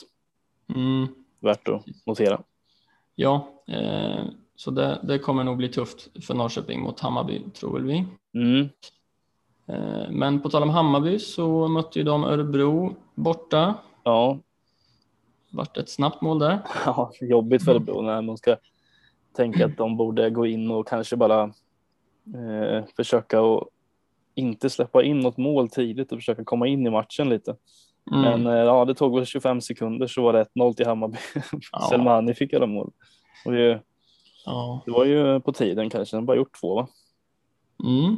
[0.75, 1.07] Mm.
[1.39, 2.41] värt att notera.
[3.15, 7.83] Ja, eh, så det, det kommer nog bli tufft för Norrköping mot Hammarby tror väl
[7.83, 8.05] vi.
[8.33, 8.69] Mm.
[9.69, 13.75] Eh, men på tal om Hammarby så mötte ju de Örebro borta.
[14.03, 14.39] Ja,
[15.51, 16.59] Vart ett snabbt mål där.
[16.85, 18.57] ja, jobbigt för Örebro när man ska
[19.35, 21.43] tänka att de borde gå in och kanske bara
[22.35, 23.63] eh, försöka att
[24.35, 27.55] inte släppa in något mål tidigt och försöka komma in i matchen lite.
[28.11, 28.21] Mm.
[28.21, 31.17] Men eh, ja, det tog väl 25 sekunder så var det 1-0 till Hammarby.
[31.71, 31.87] Ja.
[31.89, 32.91] Selmani fick göra mål.
[33.45, 33.81] Och det,
[34.45, 34.81] ja.
[34.85, 36.87] det var ju på tiden kanske, han bara gjort två va?
[37.83, 38.17] Mm.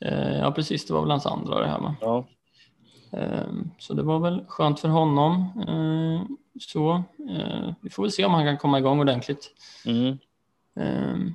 [0.00, 0.86] Eh, ja, precis.
[0.86, 1.80] Det var väl hans andra det här.
[1.80, 1.94] Va?
[2.00, 2.26] Ja,
[3.16, 5.62] Ehm, Så det var väl skönt för honom.
[5.68, 9.50] Ehm, Så eh, vi får väl se om han kan komma igång ordentligt.
[9.86, 10.18] mm.
[10.76, 11.34] Ehm,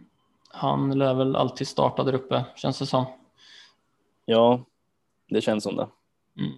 [0.49, 3.05] Han lär väl alltid starta där uppe känns det som.
[4.25, 4.59] ja
[5.29, 5.87] det känns som det.
[6.39, 6.51] Mm.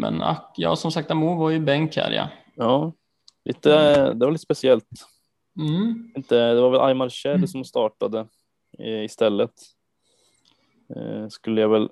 [0.00, 0.22] Men
[0.56, 2.28] ja, som sagt, Amo var ju bänk här ja.
[2.54, 2.92] Ja,
[3.44, 3.70] lite,
[4.14, 4.88] det var lite speciellt.
[5.58, 6.12] Mm.
[6.16, 8.26] Inte, det var väl Aymar Kjell som startade eh,
[8.78, 9.52] istället.
[10.96, 11.90] Eh, skulle jag väl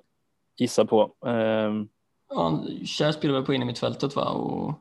[0.57, 1.13] gissa på.
[1.25, 1.89] Ehm,
[2.29, 4.73] Ja, Kjär spelade väl på innermittfältet va och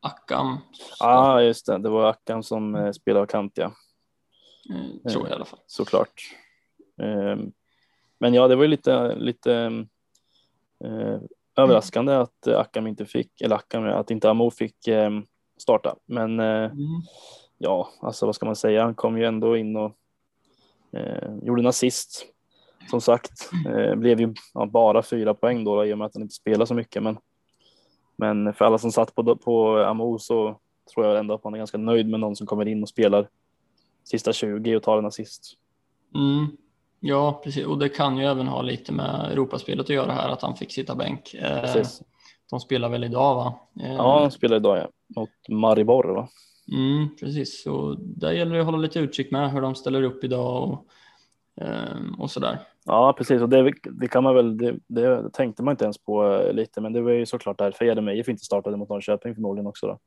[0.00, 0.56] Akam
[1.00, 1.78] Ja, ah, just det.
[1.78, 3.72] Det var Akam som eh, spelade kant, ja.
[5.04, 5.58] eh, tror jag i alla fall.
[5.66, 6.22] Såklart.
[7.02, 7.52] Ehm,
[8.18, 9.52] men ja, det var ju lite, lite
[10.84, 11.18] eh,
[11.56, 15.10] överraskande att eh, Akam inte fick, eller Akam, att inte Amo fick eh,
[15.56, 15.96] starta.
[16.06, 17.02] Men eh, Mm.
[17.58, 18.82] ja, alltså vad ska man säga?
[18.84, 19.90] Han kom ju ändå in och eh,
[21.42, 22.26] gjorde en assist.
[22.90, 26.22] Som sagt, eh, blev ju ja, bara fyra poäng då i och med att han
[26.22, 27.02] inte spelar så mycket.
[27.02, 27.18] Men,
[28.16, 30.60] men för alla som satt på, på Amo så
[30.94, 33.28] tror jag ändå att man är ganska nöjd med någon som kommer in och spelar
[34.04, 35.52] sista 20 och tar en assist.
[36.14, 36.46] Mm.
[37.00, 37.66] Ja, precis.
[37.66, 40.72] Och det kan ju även ha lite med Europaspelet att göra här, att han fick
[40.72, 41.34] sitta bänk.
[41.34, 42.02] Eh, Precis.
[42.50, 43.58] De spelar väl idag va?
[43.80, 44.88] Eh, Ja, han spelar idag ja.
[45.20, 46.28] mot Maribor va?
[46.72, 50.24] Mm, precis, så där gäller det att hålla lite utkik med hur de ställer upp
[50.24, 50.86] idag och,
[51.64, 52.58] ehm, och sådär.
[52.84, 53.42] Ja, precis.
[53.42, 56.80] Och det, det kan man väl, det, det tänkte man inte ens på eh, lite,
[56.80, 59.86] men det var ju såklart därför Jeremejeff inte startade mot Norrköping förmodligen också.
[59.86, 59.98] Då.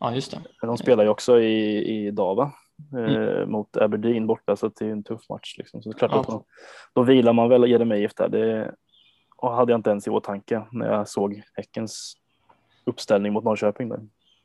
[0.00, 0.40] Ja, just det.
[0.62, 2.52] Men de spelar ju också i, i Dava
[2.96, 5.54] eh, mot Aberdeen borta, så det är en tuff match.
[5.58, 5.82] Liksom.
[5.82, 6.20] Så det är klart Ja.
[6.20, 6.44] att då,
[6.92, 8.28] då vilar man väl Jeremejeff där.
[8.28, 8.74] Det
[9.36, 12.14] och hade jag inte ens i åtanke när jag såg Häckens
[12.84, 13.88] uppställning mot Norrköping.
[13.88, 14.00] Där.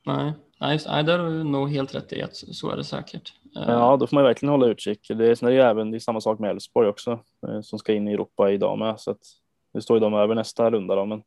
[0.06, 3.34] Nej, nej, nej, där har du nog helt rätt i att så är det säkert.
[3.56, 5.08] Eh, ja, då får man verkligen hålla utkik.
[5.08, 7.80] Det är, är det ju även det är samma sak med Elfsborg också, eh, som
[7.80, 9.00] ska in i Europa idag med.
[9.00, 9.22] Så att,
[9.74, 11.24] nu står ju de över nästa runda då, men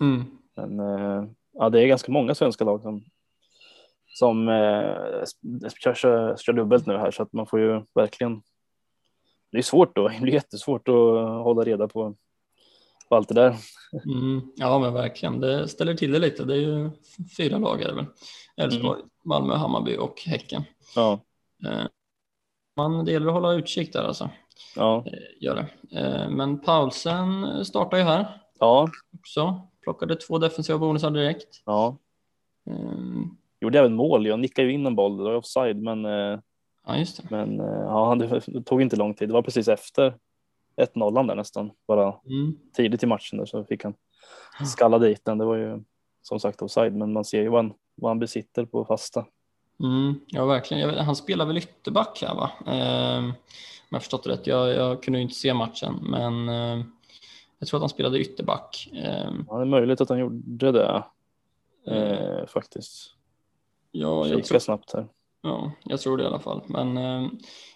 [0.00, 3.04] Mm, Men eh, ja, det är ganska många svenska lag som,
[4.06, 8.42] som eh, kör, kör, kör dubbelt nu här så att man får ju verkligen.
[9.52, 10.08] Det är svårt då.
[10.18, 12.14] Det blir jättesvårt att hålla reda på,
[13.08, 13.56] på allt det där.
[14.06, 15.40] mm, ja, men verkligen.
[15.40, 16.44] Det ställer till det lite.
[16.44, 16.90] Det är ju
[17.36, 18.06] fyra lag är det väl.
[18.56, 20.62] Elfsborg, Malmö, Hammarby och Häcken.
[20.94, 21.20] Ja,
[21.66, 21.86] Eh,
[22.76, 24.30] Man, det gäller att hålla utkik där alltså.
[24.76, 25.12] ja, Eh,
[25.44, 25.98] Gör det.
[26.00, 28.88] Eh, Men Paulsen startar ju här ja,
[29.20, 29.60] också.
[29.82, 31.62] Plockade två defensiva bonusar direkt.
[31.66, 31.98] ja.
[32.70, 32.76] Eh,
[33.60, 34.26] Gjorde även mål.
[34.26, 35.16] Jag nickade ju in en boll.
[35.16, 36.04] Det var offside, men,
[36.86, 37.28] Ja, just det.
[37.30, 39.28] men ja, det tog inte lång tid.
[39.28, 40.14] Det var precis efter
[40.76, 42.56] 1-0 där nästan, bara Mm.
[42.76, 43.94] tidigt i matchen där så fick han
[44.66, 45.38] skalla dit den.
[45.38, 45.82] Det var ju
[46.22, 49.26] som sagt offside, men man ser ju vad han, vad han besitter på fasta.
[49.80, 50.80] Mm, ja, verkligen.
[50.80, 52.50] Jag vet, han spelar väl ytterback här, va?
[52.66, 53.34] Eh, om
[53.90, 54.46] jag förstått det rätt.
[54.46, 56.84] Jag, jag kunde ju inte se matchen, men eh,
[57.58, 58.88] jag tror att han spelade ytterback.
[58.92, 61.04] Eh, Ja, det är möjligt att han gjorde det
[61.86, 63.14] eh, faktiskt.
[63.92, 65.08] ja, jag Kika tror, snabbt här.
[65.42, 66.62] ja, jag tror det i alla fall.
[66.66, 67.28] Men, eh,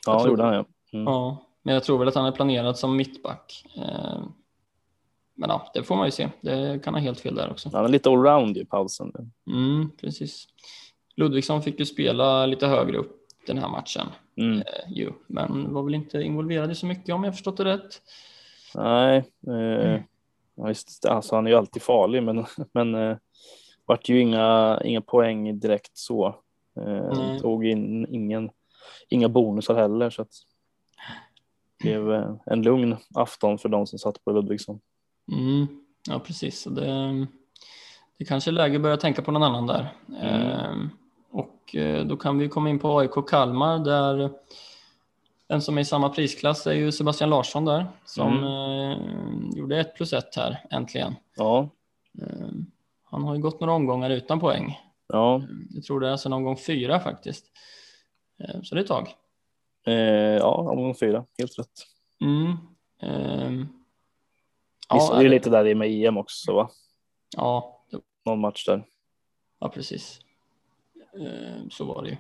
[0.07, 0.65] Ja, det tror- gjorde han ja.
[0.93, 1.05] Mm.
[1.05, 3.65] ja, men jag tror väl att han är planerad som mittback.
[3.77, 4.23] Eh,
[5.35, 6.29] men ja, det får man ju se.
[6.41, 7.71] Det kan ha helt fel där också.
[7.73, 9.13] Han är lite allround i pausen.
[9.47, 10.49] Mm, precis.
[11.17, 14.07] Ludvigsson fick ju spela lite högre upp den här matchen.
[14.37, 14.59] Mm.
[14.59, 18.03] Eh, ju, men var väl inte involverad i så mycket om jag förstått det rätt.
[18.75, 20.01] Nej, eh,
[20.67, 23.17] visst, alltså han är ju alltid farlig, men, men eh,
[23.87, 26.37] vart ju inga, inga poäng direkt så.
[26.81, 28.51] Eh, tog in ingen,
[29.09, 30.33] inga bonusar heller, så att
[31.81, 34.81] blev eh, en lugn afton för de som satt på Ludvigsson.
[35.33, 35.67] Mm,
[36.09, 36.65] ja, precis.
[36.65, 37.27] Det,
[38.19, 39.95] det kanske är läge att börja tänka på någon annan där.
[40.09, 40.51] Mm.
[40.51, 40.89] Eh,
[41.31, 44.31] och eh, då kan vi komma in på AIK Kalmar där
[45.49, 49.95] den som är i samma prisklass är ju Sebastian Larsson där som eh, gjorde ett
[49.95, 51.15] plus ett här äntligen.
[51.37, 51.69] Ja,
[52.23, 52.49] Eh,
[53.05, 54.79] han har ju gått några omgångar utan poäng.
[55.07, 57.45] ja, Jag tror det är sedan omgång fyra faktiskt.
[58.39, 59.09] Eh, så det är ett tag.
[59.87, 59.95] Eh,
[60.37, 61.87] ja, omgång fyra, helt rätt.
[62.21, 62.57] Mm.
[64.95, 66.71] Visst, ja, det är ju lite där det är med EM också, va?
[67.37, 67.77] ja,
[68.25, 68.87] Någon match där.
[69.59, 70.21] Ja, precis.
[71.21, 72.17] Eh, Så var det ju.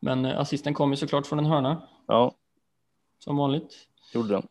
[0.00, 2.34] Men eh, assisten kom ju såklart från en hörna, Ja,
[3.18, 3.74] som vanligt.
[4.14, 4.46] gjorde den.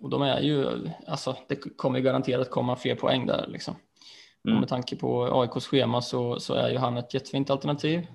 [0.00, 3.74] Och de är ju, alltså det kommer garanterat komma fler poäng där liksom.
[4.44, 4.56] Mm.
[4.56, 8.06] Och med tanke på AIKs schema så, så är ju han ett jättefint alternativ.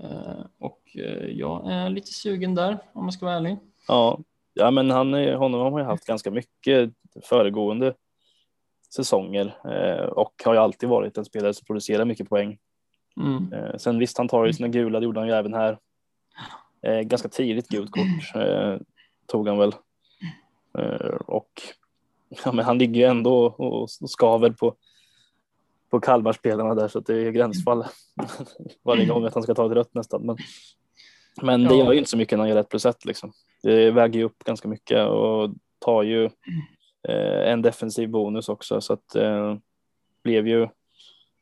[0.00, 3.56] Eh, Och eh, jag är lite sugen där, om jag ska vara ärlig.
[3.88, 4.18] Ja,
[4.54, 6.90] ja men han, är- honom har man ju haft ganska mycket
[7.22, 7.94] föregående
[8.94, 12.58] säsonger eh, och har ju alltid varit en spelare som producerar mycket poäng.
[13.16, 13.54] Mm.
[13.78, 15.78] Sen visst, han tar ju sina gula, det gjorde han ju även här.
[17.02, 18.42] Ganska tidigt gult kort
[19.26, 19.72] tog han väl.
[21.26, 21.62] Och
[22.44, 24.74] ja, men han ligger ju ändå och, och skaver på,
[25.94, 27.84] på Kalmarspelarna där så att det är gränsfall
[28.82, 30.26] varje gång att han ska ta ett rött nästan.
[30.26, 30.36] Men,
[31.42, 33.32] men det gör ju inte så mycket när han gör ett plus ett liksom.
[33.62, 36.24] Det väger ju upp ganska mycket och tar ju
[37.08, 39.56] eh, en defensiv bonus också så att eh,
[40.22, 40.62] blev ju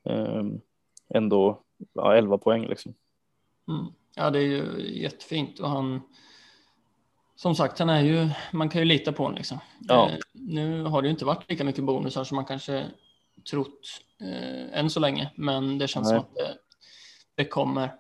[0.08, 0.42] eh,
[1.14, 1.60] ändå
[1.92, 2.94] ja, 11 poäng liksom.
[3.68, 3.86] Mm.
[4.16, 4.64] Ja, det är ju
[5.02, 6.00] jättefint och han
[7.36, 9.58] som sagt, han är ju, man kan ju lita på honom liksom.
[9.80, 10.08] Ja.
[10.08, 12.86] Eh, nu har det ju inte varit lika mycket bonusar som man kanske
[13.50, 13.80] trott
[14.20, 16.20] eh, än så länge, men det känns Nej.
[16.20, 16.56] som att det,
[17.34, 17.94] det kommer.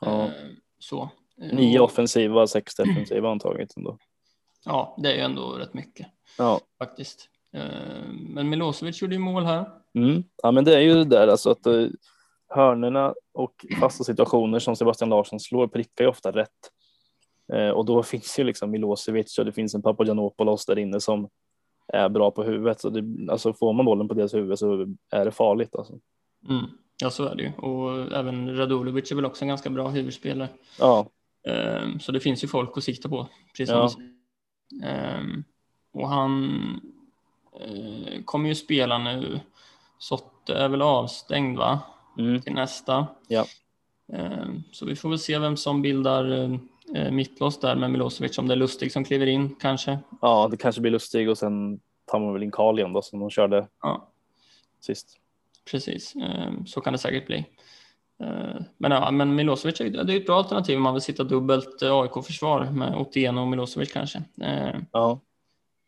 [0.00, 0.24] Ja.
[0.24, 0.30] Eh,
[0.78, 1.10] så.
[1.42, 3.98] Eh, Nio och- offensiva, sex defensiva tagit ändå.
[4.64, 6.06] Ja, det är ju ändå rätt mycket
[6.38, 6.60] Ja.
[6.78, 7.28] faktiskt.
[7.52, 9.64] Eh, men Milosevic gjorde ju mål här.
[9.94, 10.24] Mm.
[10.42, 11.86] ja, men det är ju det där alltså att eh,
[12.48, 16.72] hörnerna och fasta situationer som Sebastian Larsson slår prickar ju ofta rätt.
[17.52, 21.28] Eh, och då finns ju liksom Milosevic och det finns en Papagiannopoulos där inne som
[21.88, 22.80] är bra på huvudet.
[22.80, 25.92] Så det, alltså får man bollen på deras huvud så är det farligt alltså.
[26.48, 26.64] Mm.
[27.00, 27.52] Ja, så är det ju.
[27.52, 30.48] Och även Radulovic är väl också en ganska bra huvudspelare.
[30.78, 31.06] Ja,
[31.48, 33.28] Ehm, Så det finns ju folk att sikta på.
[33.56, 33.90] Precis Ja.
[34.84, 35.44] Ehm,
[35.92, 36.50] Och han
[37.60, 39.40] eh, kommer ju spela nu.
[39.98, 41.80] Sotte är väl avstängd va?
[42.18, 42.40] mm.
[42.42, 43.06] Till nästa.
[43.28, 43.44] Ja.
[44.12, 46.58] Ehm, Så vi får väl se vem som bildar eh,
[47.12, 48.38] mittlås där med Milosevic.
[48.38, 49.98] Om det är Lustig som kliver in kanske.
[50.20, 53.20] ja, det kanske blir lustigt och sen tar man väl in Karl igen då som
[53.20, 54.08] de körde Ja,
[54.80, 55.16] sist.
[55.70, 56.14] precis.
[56.16, 57.44] Ehm, Så kan det säkert bli.
[58.22, 61.82] Ehm, Men, ja, men Milosevic det är ett bra alternativ om man vill sitta dubbelt
[61.82, 64.22] eh, AIK-försvar med Otieno och Milosevic kanske.
[64.42, 65.20] Ehm, Ja,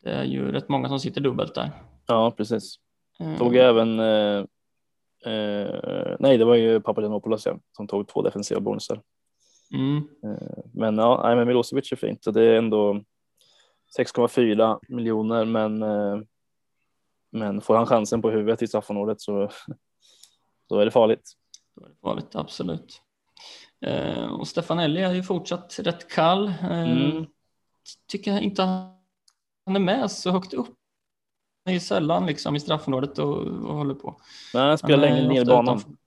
[0.03, 1.71] Det är ju rätt många som sitter dubbelt där.
[2.07, 2.75] ja precis.
[3.19, 4.45] Eh, Tog även, eh,
[5.25, 9.01] eh, nej det var ju Papagiannopoulos ja, som tog två defensiva bonusar.
[9.73, 10.07] Mm,
[10.73, 12.93] Men ja, nej, men Milosevic är fint och det är ändå
[13.97, 16.19] 6,4 miljoner men eh,
[17.31, 19.49] men får han chansen på huvudet i straffområdet så
[20.69, 21.31] då är det farligt.
[21.75, 23.01] då är det farligt, absolut.
[23.85, 26.47] Eh, och Stefanelli är ju fortsatt rätt kall.
[26.47, 27.25] Eh, Mm.
[28.07, 30.67] Tycker jag inte han är med så högt upp.
[31.65, 34.21] Han är ju sällan liksom i straffområdet och, och håller på.
[34.53, 35.97] Men han spelar Han längre ner i banan.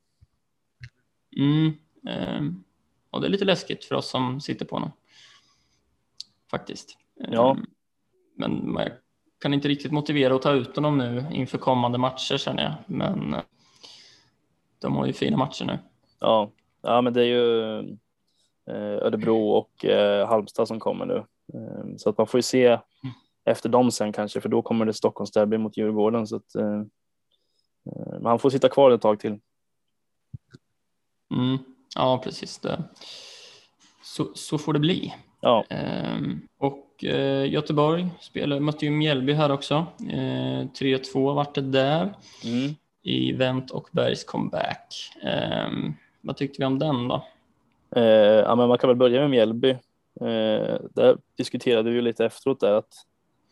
[1.37, 1.72] Mm,
[2.09, 2.42] eh,
[3.14, 4.92] och det är lite läskigt för oss som sitter på honom.
[6.50, 6.98] Faktiskt.
[7.14, 7.57] Ja.
[8.37, 8.88] Men man
[9.40, 12.74] kan inte riktigt motivera att ta ut honom nu inför kommande matcher känner jag.
[12.87, 13.42] Men eh,
[14.79, 15.79] de har ju fina matcher nu.
[16.20, 16.50] Ja,
[16.83, 17.79] ja men det är ju
[18.70, 21.24] eh, Örebro och eh, Halmstad som kommer nu
[21.55, 22.79] Eh, så att man får ju se
[23.44, 26.27] efter dem sen kanske, för då kommer det Stockholmsderby mot Djurgården.
[26.27, 26.53] Så att,
[28.24, 29.38] han får sitta kvar ett tag till.
[31.35, 31.59] Mm.
[31.94, 32.59] Ja, precis.
[32.59, 32.83] Det.
[34.02, 35.14] Så, så får det bli.
[35.40, 35.64] Ja.
[35.70, 39.87] Ehm, och eh, Göteborg spelade, mötte ju Mjällby här också.
[40.11, 42.74] Eh, 3-2 vart det där Mm.
[43.02, 44.94] i Wendt och Bergs comeback.
[45.22, 47.24] Ehm, vad tyckte vi om den då?
[47.96, 49.70] Eh, ja, men man kan väl börja med Mjällby.
[50.20, 52.94] Eh, där diskuterade vi ju lite efteråt där att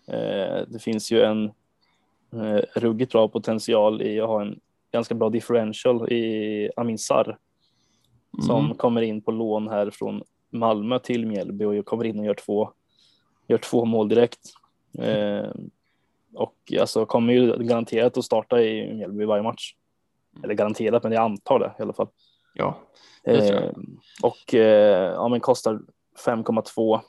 [0.09, 1.53] eh, det finns ju en
[2.75, 4.61] ruggigt bra potential i att ha en
[4.93, 7.39] ganska bra differential i Amin Sarr
[8.41, 8.77] som Mm.
[8.77, 12.71] kommer in på lån här från Malmö till Mjällby och kommer in och gör två,
[13.49, 14.41] gör två mål direkt.
[14.99, 15.51] Eh,
[16.35, 19.75] och alltså kommer ju garanterat att starta i Mjällby varje match.
[20.45, 22.09] Eller garanterat, men jag antar det i alla fall.
[22.55, 22.79] Ja.
[23.25, 23.71] Eh,
[24.23, 25.81] och eh, ja, men kostar
[26.27, 27.01] 5,2,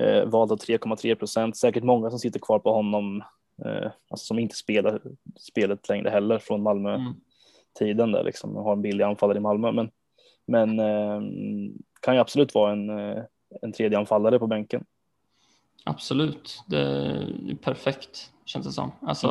[0.00, 1.56] eh, valda 3,3 procent.
[1.56, 3.22] Säkert många som sitter kvar på honom,
[3.64, 5.00] eh, alltså som inte spelar
[5.36, 8.12] spelet längre heller från Malmö-tiden Mm.
[8.12, 9.72] där liksom, har en billig anfallare i Malmö.
[9.72, 9.90] Men,
[10.52, 11.20] men eh,
[12.00, 13.22] kan ju absolut vara en, eh,
[13.62, 14.84] en tredje anfallare på bänken.
[15.84, 18.92] Absolut, det är perfekt känns det som.
[19.02, 19.28] Alltså,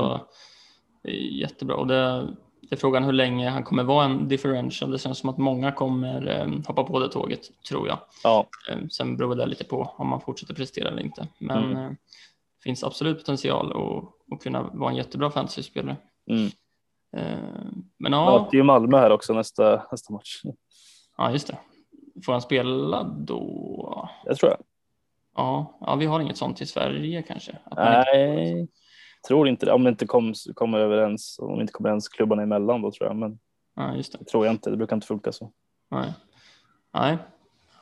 [1.03, 1.17] Mm.
[1.31, 1.75] jättebra.
[1.75, 2.27] Och det,
[2.61, 4.91] det är frågan hur länge han kommer vara en differential.
[4.91, 7.97] Det känns som att många kommer eh, hoppa på det tåget, tror jag.
[8.23, 11.27] Ja, Eh, sen beror det lite på om man fortsätter prestera eller inte.
[11.39, 11.89] Men Mm.
[11.89, 15.97] det finns absolut potential att, att kunna vara en jättebra fantasyspelare.
[16.29, 16.49] mm.
[17.99, 18.49] Men ja.
[18.51, 20.41] är ju Malmö här också nästa, nästa match.
[21.25, 21.57] Ja, just det.
[22.25, 24.09] Får han spela då?
[24.25, 24.59] Jag tror jag.
[25.35, 27.57] Ja, ja, vi har inget sånt i Sverige kanske.
[27.75, 28.67] Man inte- Nej,
[29.27, 29.71] tror inte det.
[29.71, 33.07] Om det inte kom, kommer överens, om det inte kommer ens klubbarna emellan då tror
[33.09, 33.15] jag.
[33.15, 33.39] Men
[33.75, 34.17] Ja, just det.
[34.17, 34.69] det tror jag inte.
[34.69, 35.51] Det brukar inte funka så.
[35.91, 36.13] Nej.
[36.93, 37.17] Nej.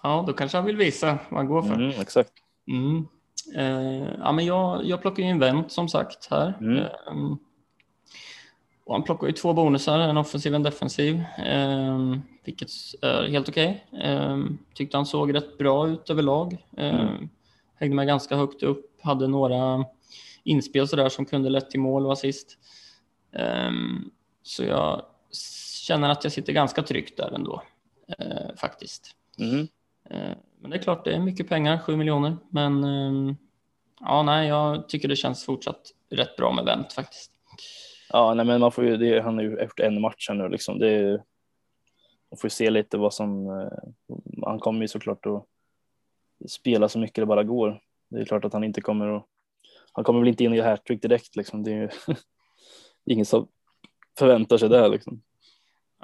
[0.03, 1.73] Ja, då kanske han vill visa vad han går för.
[1.73, 2.31] Mm, exakt.
[2.67, 3.07] Mm.
[3.55, 6.57] Eh, ja, men jag, jag plockar en vänt som sagt här.
[6.61, 6.77] Mm.
[6.77, 6.87] Eh,
[8.89, 11.99] och han plockar ju två bonusar, en offensiv och en defensiv, eh,
[12.43, 12.69] vilket
[13.01, 13.85] är helt okej.
[14.03, 14.37] Eh,
[14.73, 16.65] tyckte han såg rätt bra ut överlag.
[16.77, 17.29] Eh, Mm.
[17.75, 19.85] Hängde med ganska högt upp, hade några
[20.43, 22.57] inspel sådär som kunde lett till mål och assist.
[23.31, 23.71] Eh,
[24.43, 25.01] så jag
[25.87, 27.63] känner att jag sitter ganska tryggt där ändå,
[28.17, 29.15] eh, faktiskt.
[29.39, 29.67] Mm.
[30.09, 32.37] Eh, Men det är klart, det är mycket pengar, 7 miljoner.
[32.49, 33.35] Men ehm,
[33.99, 37.28] ja, nej, jag tycker det känns fortsatt rätt bra med Wendt faktiskt.
[38.09, 40.49] Ja, nej, men man får ju, det, han har ju efter en match här nu
[40.49, 40.79] liksom.
[40.79, 41.23] Det, är-
[42.31, 43.67] man får ju se lite vad som, eh,
[44.45, 45.45] han kommer ju såklart att
[46.51, 47.81] spela så mycket det bara går.
[48.09, 49.25] Det är klart att han inte kommer att,
[49.93, 51.63] han kommer väl inte in i hattrick direkt liksom.
[51.63, 51.89] Det är ju
[53.13, 53.47] ingen som
[54.19, 55.21] förväntar sig det liksom.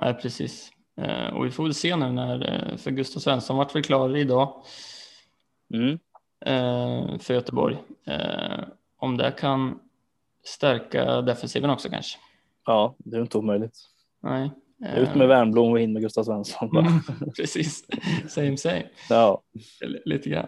[0.01, 0.71] Nej, precis.
[1.01, 4.17] Eh, Och vi får väl se nu när, eh, för Gustav Svensson vart väl klar
[4.17, 4.63] idag
[5.73, 5.99] Mm.
[7.19, 7.77] för Göteborg.
[8.97, 9.79] Om det kan
[10.47, 12.17] stärka defensiven också kanske.
[12.65, 13.77] Ja, det är inte omöjligt.
[14.23, 14.51] Nej.
[14.85, 16.69] eh, Ut med Wernbloom och in med Gustav Svensson.
[17.37, 17.85] precis,
[18.27, 18.83] same same.
[19.09, 19.41] Ja,
[19.83, 20.47] L- Lite grann.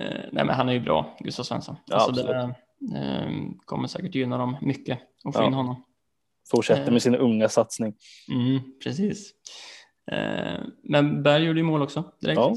[0.00, 1.76] Eh, nej, men han är ju bra, Gustav Svensson.
[1.86, 2.54] Ja, alltså, det
[2.98, 3.30] eh,
[3.64, 5.46] kommer säkert gynna dem mycket att få Ja.
[5.46, 5.84] in honom.
[6.50, 6.92] fortsätter Eh.
[6.92, 7.94] med sin unga satsning.
[8.32, 9.32] Mm, precis.
[10.10, 12.36] Eh, men Berg gjorde ju mål också direkt.
[12.38, 12.56] Ja.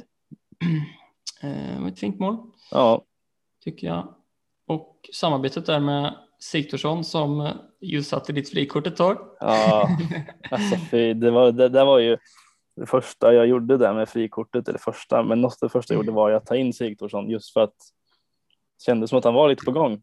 [1.44, 2.38] Eh, det var ett fint mål,
[2.72, 3.06] Ja,
[3.64, 4.16] tycker jag.
[4.68, 9.18] Och samarbetet där med Sigthorsson som eh, ju satte ditt frikort ett tag.
[9.40, 9.90] ja.
[10.52, 12.18] Alltså, fy, det, var, det, det var ju
[12.76, 16.12] det första jag gjorde där med frikortet, eller första, men något det första jag gjorde
[16.12, 17.76] var att ta in Sigthorsson just för att
[18.78, 20.02] det kändes som att han var lite på gång.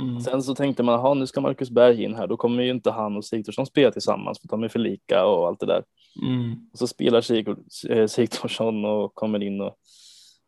[0.00, 0.20] Mm.
[0.20, 2.90] Sen så tänkte man, aha, nu ska Marcus Berg in här, då kommer ju inte
[2.90, 5.84] han och Sigthorsson spela tillsammans för de är för lika och allt det där.
[6.22, 6.68] Mm.
[6.72, 7.46] Och så spelar Sig-
[7.88, 9.76] eh, Sigthorsson och kommer in och,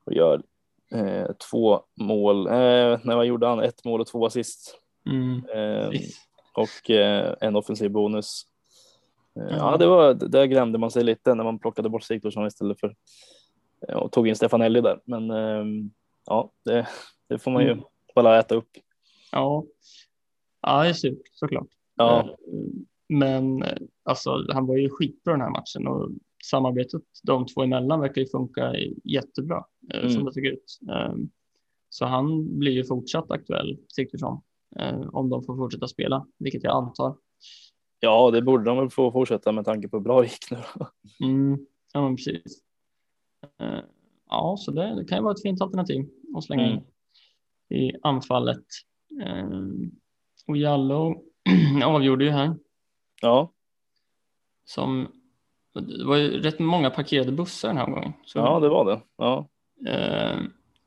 [0.07, 0.43] och gör
[0.93, 2.47] eh, två mål.
[2.47, 3.61] Eh, nej, vad gjorde han?
[3.61, 4.81] Ett mål och två assist.
[5.11, 5.45] Mm.
[5.55, 5.91] Eh,
[6.55, 8.43] och eh, en offensiv bonus.
[9.41, 9.77] Eh, Ja.
[9.77, 12.95] det var, där grämde man sig lite när man plockade bort Sigthorsson istället för
[13.89, 15.01] eh, och tog in Stefanelli där.
[15.05, 15.65] Men eh,
[16.27, 16.87] ja, det,
[17.29, 17.85] det får man ju Mm.
[18.15, 18.69] bara äta upp.
[19.33, 19.65] Ja.
[20.63, 21.69] ja, det är surt såklart.
[21.97, 22.35] Ja, Eh,
[23.09, 26.11] Men eh, alltså, han var ju skitbra den här matchen och
[26.45, 28.75] samarbetet de två emellan verkar ju funka
[29.05, 30.11] jättebra eh, Mm.
[30.11, 30.79] som det såg ut.
[30.91, 31.15] Eh,
[31.89, 34.41] Så han blir ju fortsatt aktuell, Sigthorsson,
[35.13, 37.17] om de får fortsätta spela, vilket jag antar.
[38.01, 40.59] ja, det borde de väl få fortsätta med tanke på hur bra det gick nu.
[41.27, 42.63] Mm, ja, precis.
[43.61, 43.79] Eh,
[44.29, 46.79] Ja, så det, det kan ju vara ett fint alternativ att slänga Mm.
[47.71, 48.65] in i anfallet.
[49.25, 49.49] Eh,
[50.49, 51.23] Och Jallow
[51.85, 52.57] avgjorde ju här.
[53.23, 53.53] Ja,
[54.65, 55.09] som
[55.75, 58.13] det var ju rätt många parkerade bussar den här gången.
[58.25, 59.01] Så, ja, det var det.
[59.17, 59.49] Ja,
[59.87, 60.39] eh,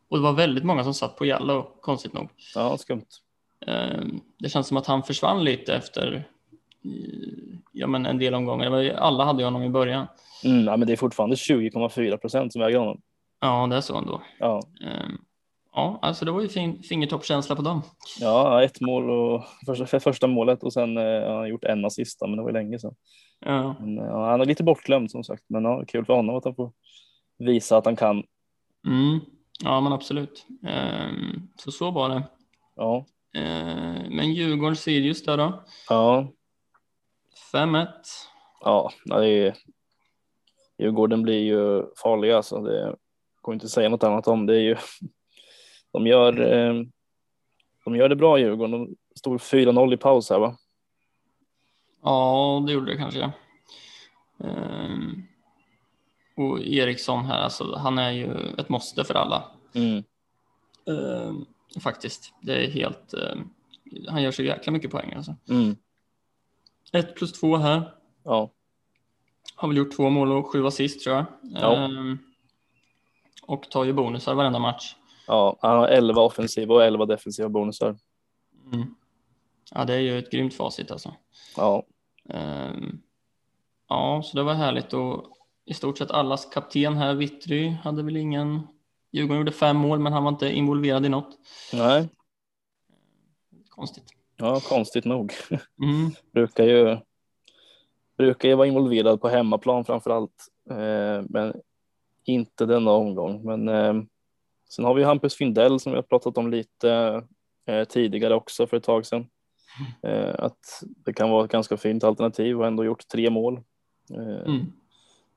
[0.08, 2.30] Och det var väldigt många som satt på Jallow, konstigt nog.
[2.56, 3.06] Ja, skumt.
[3.68, 6.28] Ehm, det känns som att han försvann lite efter
[7.72, 8.90] ja, men en del omgångar.
[8.96, 10.08] Alla hade ju honom i början.
[10.46, 13.02] Mm, ja, men det är fortfarande 20,4 procent som äger honom.
[13.42, 14.22] Ja, det är så ändå.
[14.40, 15.18] Ja, Ehm,
[15.74, 17.82] Ja, alltså det var ju fin fingertoppskänsla på dem.
[18.20, 21.86] ja ett mål och första, för första målet och sen eh, har han gjort en
[21.86, 22.96] assist, men det var ju länge sedan.
[23.40, 26.36] Ja, Men, eh, ja, han är lite bortglömd som sagt, men ja, kul för honom
[26.36, 26.72] att han får
[27.38, 28.24] visa att han kan.
[28.88, 29.20] mm.
[29.64, 30.46] ja men absolut.
[30.68, 32.24] Ehm, så så var det.
[32.76, 33.06] Ja,
[34.10, 35.64] men Djurgården-Sirius där då?
[35.90, 36.32] ja,
[37.54, 37.88] 5-1.
[38.62, 39.56] ja, det är.
[40.78, 42.96] Djurgården blir ju farliga, alltså det
[43.42, 44.46] går inte att säga något annat om.
[44.46, 44.76] Det är ju.
[45.92, 46.42] De gör.
[46.42, 46.84] Eh,
[47.86, 48.72] de gör det bra Djurgården.
[48.72, 50.58] De stod 4-0 i paus här va?
[52.04, 53.32] Ja, det gjorde det kanske.
[54.44, 55.24] Ehm,
[56.36, 59.44] och Eriksson här, alltså, han är ju ett måste för alla.
[59.74, 60.04] Mm.
[61.82, 62.34] Faktiskt.
[62.42, 63.14] Det är helt...
[63.14, 63.50] ehm,
[64.08, 65.36] han gör så jäkla mycket poäng alltså.
[65.50, 65.76] Mm.
[66.94, 67.94] Ett plus två här.
[68.24, 68.52] Ja,
[69.56, 71.26] Har väl gjort två mål och sju assist tror jag.
[71.42, 71.76] Ja.
[71.76, 72.18] Ehm,
[73.44, 74.96] och tar ju bonusar varenda match.
[75.28, 77.98] ja, han har 11 offensiva och 11 defensiva bonusar.
[78.74, 78.96] Mm.
[79.72, 81.14] Ja, det är ju ett grymt facit alltså.
[81.58, 81.84] Ja,
[82.30, 83.02] Ehm,
[83.90, 85.26] ja, så det var härligt och
[85.66, 88.68] i stort sett allas kapten här, Vittry, hade väl ingen...
[89.12, 91.38] Djurgården gjorde fem mål, men han var inte involverad i något.
[91.74, 92.10] nej,
[93.70, 94.04] Konstigt.
[94.38, 95.34] ja, konstigt nog.
[95.84, 96.12] Mm.
[96.34, 96.98] brukar ju.
[98.18, 101.54] Brukar ju vara involverad på hemmaplan framför allt, eh, men
[102.26, 103.44] inte denna omgång.
[103.46, 103.94] Men eh,
[104.70, 107.24] sen har vi Hampus Findell som vi har pratat om lite
[107.66, 109.28] eh, tidigare också för ett tag sedan.
[110.04, 113.54] Eh, att det kan vara ett ganska fint alternativ och ändå gjort tre mål.
[114.14, 114.66] Eh, Mm.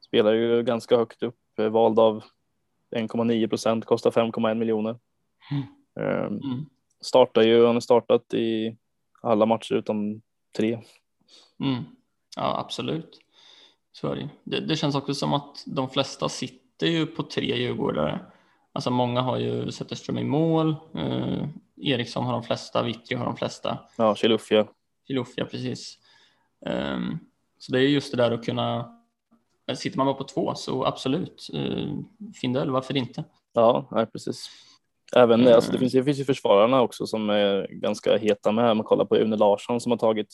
[0.01, 2.25] Spelar ju ganska högt upp, eh, vald av
[2.97, 4.97] 1,9 procent, kostar 5,1 miljoner.
[6.01, 6.67] Eh, Mm.
[7.01, 8.77] startar ju, han har startat i
[9.23, 10.23] alla matcher utom
[10.57, 10.79] tre.
[11.61, 11.83] Mm.
[12.37, 13.19] Ja, absolut.
[13.93, 14.29] Så det.
[14.45, 14.61] det.
[14.61, 18.21] Det känns också som att de flesta sitter ju på tre djurgårdare.
[18.73, 20.77] Alltså många har ju Zetterström i mål.
[20.95, 23.79] Eh, Eriksson har de flesta, Vittry har de flesta.
[23.97, 24.67] Ja, Chilufya.
[25.07, 25.99] Filufia precis.
[26.67, 27.19] Ehm,
[27.59, 29.00] så det är just det där att kunna,
[29.75, 31.99] sitter man bara på två så absolut, uh,
[32.41, 33.25] Findell, varför inte?
[33.53, 34.49] Ja, nej, precis.
[35.17, 35.55] Även Mm.
[35.55, 38.77] alltså, det, finns, det finns ju försvararna också som är ganska heta med.
[38.77, 40.29] Man kollar på Une Larsson som har tagit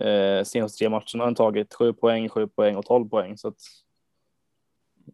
[0.00, 3.38] eh, senaste tre matcherna har han tagit sju poäng, sju poäng och 12 poäng.
[3.38, 3.58] Så att,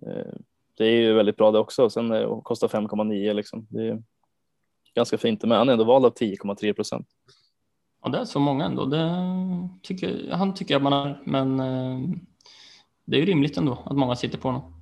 [0.06, 0.32] eh,
[0.76, 1.90] det är ju väldigt bra det också.
[1.90, 3.66] Sen eh, kostar 5,9 liksom.
[3.70, 4.02] Det är
[4.94, 7.06] ganska fint men han är ändå vald av 10,3 procent.
[8.02, 8.84] Ja, det är så många ändå.
[8.84, 9.10] Det
[9.82, 11.98] tycker, han tycker jag man är, men eh,
[13.10, 14.74] det är ju rimligt ändå att många sitter på honom.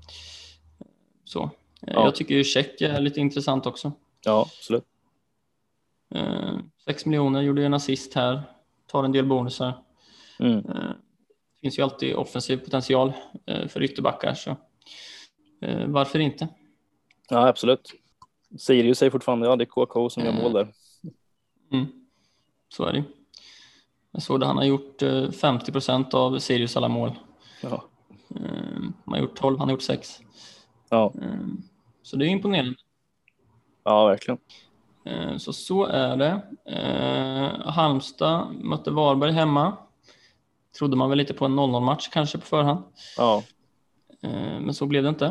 [1.24, 1.42] Så.
[1.42, 1.50] Eh,
[1.80, 2.04] Ja.
[2.04, 3.92] Jag tycker ju Check är lite intressant också.
[4.24, 4.84] Ja, absolut.
[6.14, 8.42] Eh, 6 miljoner, gjorde ju en assist här,
[8.86, 9.82] tar en del bonusar.
[10.38, 10.58] Mm.
[10.58, 10.90] Eh,
[11.60, 13.12] finns ju alltid offensiv potential
[13.46, 14.56] eh, för ytterbackar, så
[15.60, 16.48] eh, varför inte?
[17.30, 17.92] Ja, absolut.
[18.58, 20.72] Sirius säger fortfarande, ja det är KK som gör mål där.
[21.72, 21.86] Mm.
[22.68, 23.04] Så är det.
[24.12, 27.12] Jag såg att han har gjort eh, 50 procent av Sirius alla mål.
[27.62, 27.88] Ja,
[28.44, 30.20] Eh, Han har gjort 12, han har gjort 6.
[30.90, 31.12] ja,
[32.02, 32.74] Så det är imponerande.
[33.84, 34.38] ja verkligen.
[35.04, 36.40] Eh, Så så är det.
[36.70, 39.76] Eh, Halmstad mötte Varberg hemma.
[40.78, 42.82] Trodde man väl lite på en 0-0 match kanske på förhand.
[43.16, 43.42] Ja,
[44.22, 45.26] Eh, Men så blev det inte.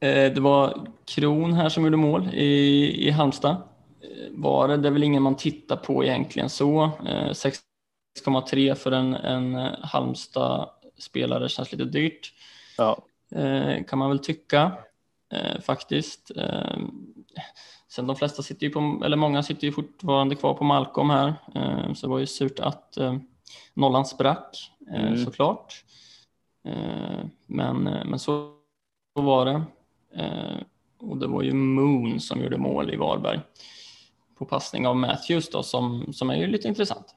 [0.00, 3.50] Eh, Det var Kron här som gjorde mål i, i Halmstad.
[3.50, 6.84] Eh, Var det, det är väl ingen man tittar på egentligen så.
[6.84, 9.72] Eh, 6,3 för en, en eh,
[11.04, 12.32] Halmstad-spelare känns lite dyrt.
[12.78, 12.98] ja,
[13.34, 14.72] Eh, kan man väl tycka
[15.32, 16.30] eh, faktiskt.
[16.36, 16.78] Eh,
[17.88, 21.34] sen de flesta sitter ju på, eller många sitter ju fortfarande kvar på Malcolm här,
[21.94, 22.98] så det var ju surt att
[23.74, 25.24] nollan sprack Mm.
[25.24, 25.84] såklart.
[27.46, 28.52] Men, men så
[29.14, 29.62] var det.
[30.98, 33.40] Och det var ju Moon som gjorde mål i Varberg
[34.38, 37.14] på passning av Matthews då, som, som är ju lite intressant.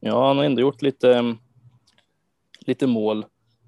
[0.00, 1.36] ja, han har ändå gjort lite,
[2.60, 3.24] lite mål.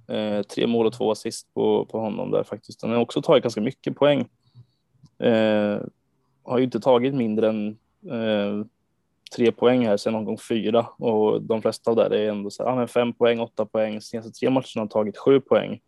[0.09, 2.83] Eh, tre mål och två assist på, på honom där faktiskt.
[2.83, 4.29] Han har också tagit ganska mycket poäng.
[5.19, 5.79] Eh,
[6.45, 7.69] har ju inte tagit mindre än
[8.11, 8.67] eh,
[9.37, 12.77] tre poäng här sedan omgång fyra och de flesta av det är ändå så här,
[12.77, 14.01] men fem poäng, åtta poäng.
[14.01, 15.81] Senaste tre matcherna har tagit sju poäng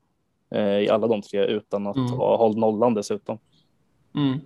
[0.51, 2.13] eh, i alla de tre utan att Mm.
[2.13, 3.39] ha hållit nollan dessutom.
[4.15, 4.41] Mm.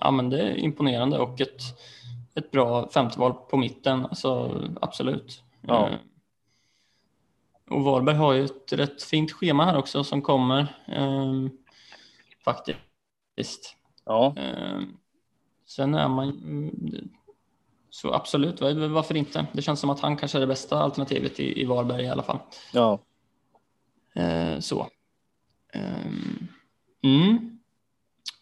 [0.00, 1.62] Ja, men det är imponerande och ett,
[2.34, 5.42] ett bra femteval på mitten, alltså absolut.
[5.60, 5.88] Ja.
[7.70, 11.32] Och Varberg har ju ett rätt fint schema här också som kommer eh,
[12.44, 13.76] faktiskt.
[14.04, 14.34] Ja.
[14.36, 14.80] Eh,
[15.66, 16.40] sen är man
[17.90, 19.46] så absolut, varför inte?
[19.52, 22.22] Det känns som att han kanske är det bästa alternativet i, i Varberg i alla
[22.22, 22.38] fall.
[22.72, 22.98] Ja.
[24.14, 24.86] Eh, så.
[25.72, 26.06] Eh,
[27.02, 27.58] mm.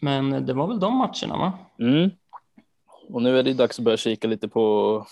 [0.01, 1.59] Men det var väl de matcherna va?
[1.79, 2.11] Mm.
[3.09, 5.07] Och nu är det dags att börja kika lite på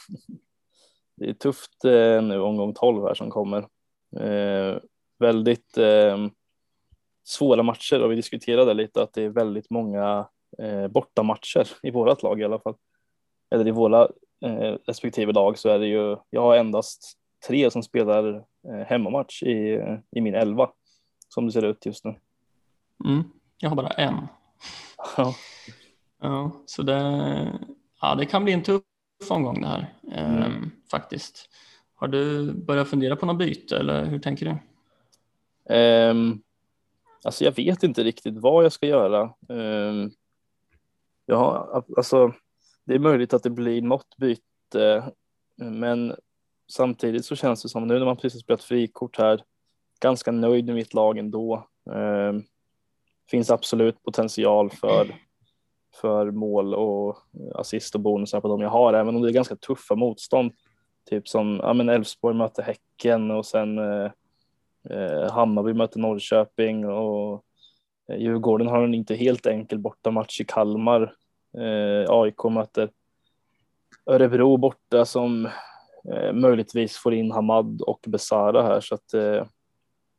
[1.16, 3.68] det är tufft eh, nu omgång 12 här som kommer.
[4.20, 4.78] Eh,
[5.18, 6.26] väldigt eh,
[7.24, 12.22] svåra matcher och vi diskuterade lite att det är väldigt många eh, bortamatcher i vårat
[12.22, 12.74] lag i alla fall.
[13.50, 14.08] Eller i våra
[14.44, 18.34] eh, respektive lag så är det ju, jag har endast tre som spelar
[18.68, 20.70] eh, hemmamatch i, i min elva
[21.28, 22.14] som det ser ut just nu.
[23.04, 23.22] Mm,
[23.58, 24.26] jag har bara en.
[25.16, 25.34] Ja.
[26.20, 27.00] ja, så det,
[28.00, 28.82] ja, det kan bli en tuff
[29.30, 30.42] omgång det här mm.
[30.42, 31.48] Ehm, faktiskt.
[32.04, 35.74] Har du börjat fundera på något byte eller hur tänker du?
[35.74, 36.42] Um,
[37.24, 39.34] alltså jag vet inte riktigt vad jag ska göra.
[39.48, 40.12] Ehm, um,
[41.26, 42.32] ja, alltså
[42.84, 45.12] det är möjligt att det blir något byte,
[45.56, 46.14] men
[46.72, 49.42] samtidigt så känns det som nu när man precis spelat frikort här,
[50.00, 51.68] ganska nöjd med mitt lag ändå.
[51.90, 52.44] Um,
[53.30, 55.14] finns absolut potential för
[56.00, 57.18] för mål och
[57.54, 60.52] assist och bonusar på de jag har, även om det är ganska tuffa motstånd.
[61.10, 64.10] Typ som ja, men Elfsborg möter Häcken och sen eh,
[64.90, 67.44] eh Hammarby möter Norrköping och
[68.08, 71.02] eh, Djurgården har en inte helt enkel bortamatch i Kalmar.
[71.58, 72.90] Eh, AIK möter
[74.06, 75.46] Örebro borta som
[76.12, 79.46] eh, möjligtvis får in Hamad och Besara här så att eh,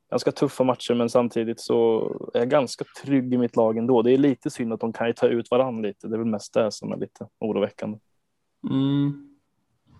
[0.10, 4.02] ganska tuffa matcher men samtidigt så är jag ganska trygg i mitt lag ändå.
[4.02, 6.08] Det är lite synd att de kan ju ta ut varandra lite.
[6.08, 8.00] Det är väl mest det som är lite oroväckande.
[8.70, 9.24] Mm.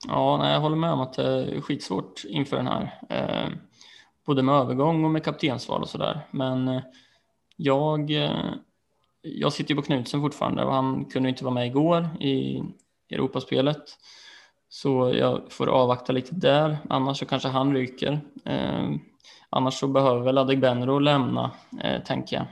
[0.08, 3.00] Ja, nej, jag håller med om att det är skitsvårt inför den här.
[3.10, 3.50] Eh,
[4.26, 6.28] både med övergång och med kaptensval och sådär.
[6.32, 6.82] Men eh,
[7.56, 8.54] jag, eh,
[9.22, 12.64] jag sitter ju på Knutsen fortfarande och han kunde inte vara med igår i
[13.10, 13.84] Europaspelet.
[14.70, 18.22] Så jag får avvakta lite där, annars så kanske han ryker.
[18.46, 18.90] Eh,
[19.56, 21.52] Annars så behöver väl Adegbenro lämna,
[21.84, 22.46] eh, tänker jag.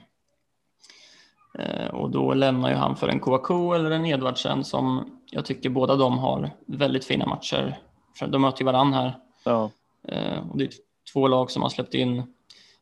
[1.60, 5.70] Eh, och då lämnar ju han för en Kouakou eller en Edvardsen som jag tycker
[5.70, 7.80] båda de har väldigt fina matcher.
[8.28, 9.18] De möter ju varann här.
[9.46, 9.72] Ja.
[10.08, 10.70] Eh, och det är
[11.14, 12.24] två lag som har släppt in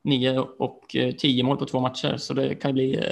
[0.02, 3.04] nio och eh, tio mål på två matcher, så det kan bli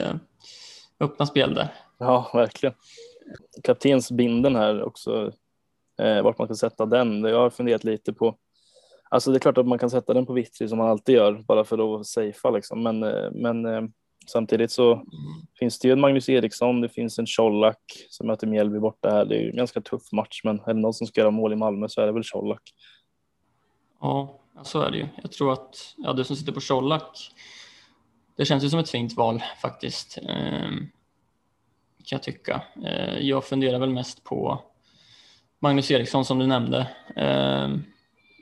[0.99, 1.73] öppna spel där.
[1.97, 2.75] Ja, verkligen.
[3.63, 5.31] Kaptensbinden här också,
[6.23, 7.23] vart man ska sätta den.
[7.23, 8.35] Jag har funderat lite på
[9.09, 11.43] Alltså det är klart att man kan sätta den på Vittri som man alltid gör
[11.47, 12.83] bara för att safea liksom.
[12.83, 12.99] Men,
[13.31, 13.65] men
[14.29, 15.05] samtidigt så mm.
[15.59, 19.25] finns det ju en Magnus Eriksson, det finns en Colak som möter Mjällby borta här.
[19.25, 21.53] Det är ju en ganska tuff match, men är det någon som ska göra mål
[21.53, 22.61] i Malmö så är det väl Colak.
[24.01, 25.07] Ja, så är det ju.
[25.21, 27.31] Jag tror att ja, du som sitter på Colak,
[28.37, 30.17] det känns ju som ett fint val faktiskt.
[30.17, 30.69] Eh,
[32.05, 32.61] kan jag tycka.
[32.85, 34.63] Eh, jag funderar väl mest på
[35.59, 36.87] Magnus Eriksson som du nämnde.
[37.15, 37.69] Eh,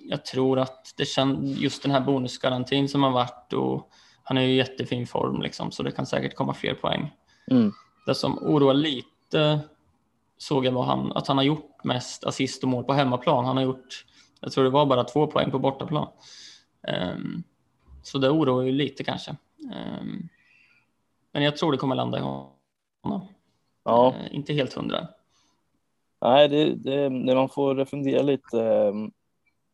[0.09, 3.89] jag tror att det känns just den här bonusgarantin som har varit och
[4.28, 7.11] han är ju i jättefin form liksom, så det kan säkert komma fler poäng.
[7.51, 7.71] Mm.
[8.05, 9.59] Det som oroar lite
[10.38, 13.45] såg jag var han, att han har gjort mest assist och mål på hemmaplan.
[13.45, 14.05] Han har gjort,
[14.41, 16.07] jag tror det var bara två poäng på bortaplan.
[17.13, 17.43] Um,
[18.03, 19.36] så det oroar ju lite kanske.
[20.01, 20.30] Um,
[21.34, 23.28] men jag tror det kommer landa i honom.
[23.86, 24.13] Ja.
[24.19, 25.07] Uh, inte helt hundra.
[26.21, 28.59] Nej, det, det, det, man får fundera lite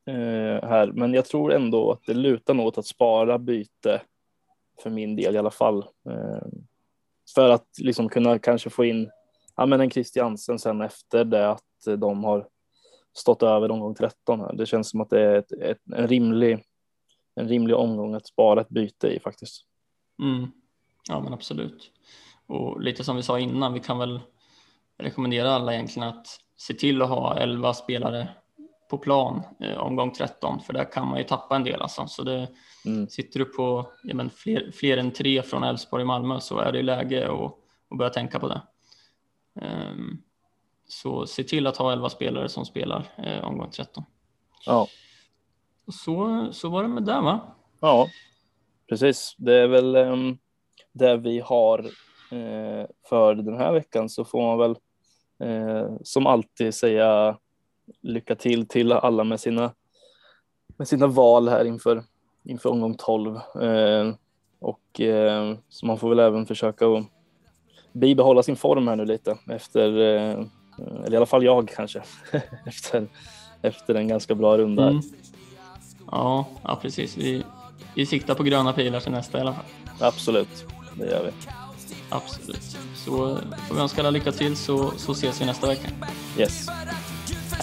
[0.05, 4.01] eh, här, men jag tror ändå att det lutar något att spara byte
[4.81, 5.77] för min del i alla fall.
[6.09, 6.47] Eh,
[7.35, 9.09] för att liksom kunna kanske få in
[9.55, 11.63] ja, men en Christiansen sen efter det att
[11.97, 12.47] de har
[13.13, 14.53] stått över omgång 13 här.
[14.53, 16.63] Det känns som att det är ett, ett, en, rimlig,
[17.35, 19.65] en rimlig omgång att spara ett byte i faktiskt.
[20.21, 20.51] Mm.
[21.09, 21.91] Ja, men absolut.
[22.47, 24.19] Och lite som vi sa innan, vi kan väl
[24.97, 28.29] rekommendera alla egentligen att se till att ha 11 spelare
[28.93, 32.07] på plan eh, omgång 13 för där kan man ju tappa en del alltså.
[32.07, 32.47] Så det,
[32.85, 33.07] mm.
[33.07, 36.71] sitter du på ja, men fler, fler än tre från Elfsborg och Malmö så är
[36.71, 37.53] det läge att,
[37.89, 38.61] att börja tänka på det.
[39.61, 40.23] Um,
[40.87, 44.03] så se till att ha 11 spelare som spelar eh, omgång 13.
[44.65, 44.87] Ja.
[45.91, 47.55] Så, så var det med det va?
[47.79, 48.07] Ja,
[48.89, 49.35] precis.
[49.37, 50.37] Det är väl um,
[50.91, 51.79] det vi har
[52.31, 54.75] eh, för den här veckan så får man väl
[55.49, 57.37] eh, som alltid säga
[58.01, 59.71] lycka till till alla med sina,
[60.77, 62.03] med sina val här inför,
[62.43, 63.35] inför omgång 12.
[63.35, 64.13] Eh,
[64.59, 67.05] och eh, så man får väl även försöka att
[67.93, 70.45] bibehålla sin form här nu lite efter, eh,
[70.77, 72.03] eller i alla fall jag kanske,
[72.65, 73.07] efter,
[73.61, 74.87] efter en ganska bra runda.
[74.87, 75.01] Mm.
[76.11, 77.17] Ja, ja, precis.
[77.17, 77.43] Vi,
[77.95, 79.65] vi siktar på gröna pilar till nästa i alla fall.
[79.99, 80.65] Absolut,
[80.97, 81.31] det gör vi.
[82.09, 82.77] Absolut.
[82.95, 83.37] Så
[83.67, 85.89] får vi önska alla lycka till så, så ses vi nästa vecka.
[86.37, 86.67] Yes.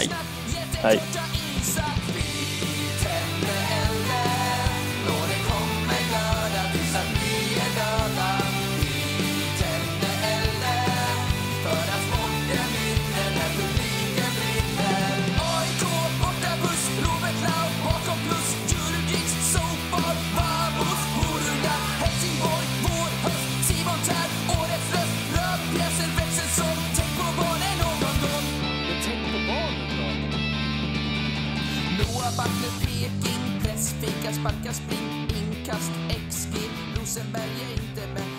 [0.01, 0.11] はい。
[0.83, 2.00] はい
[34.41, 35.93] sparka, spring, inkast,
[36.29, 36.55] XG
[36.97, 38.30] Rosenberg är inte bäst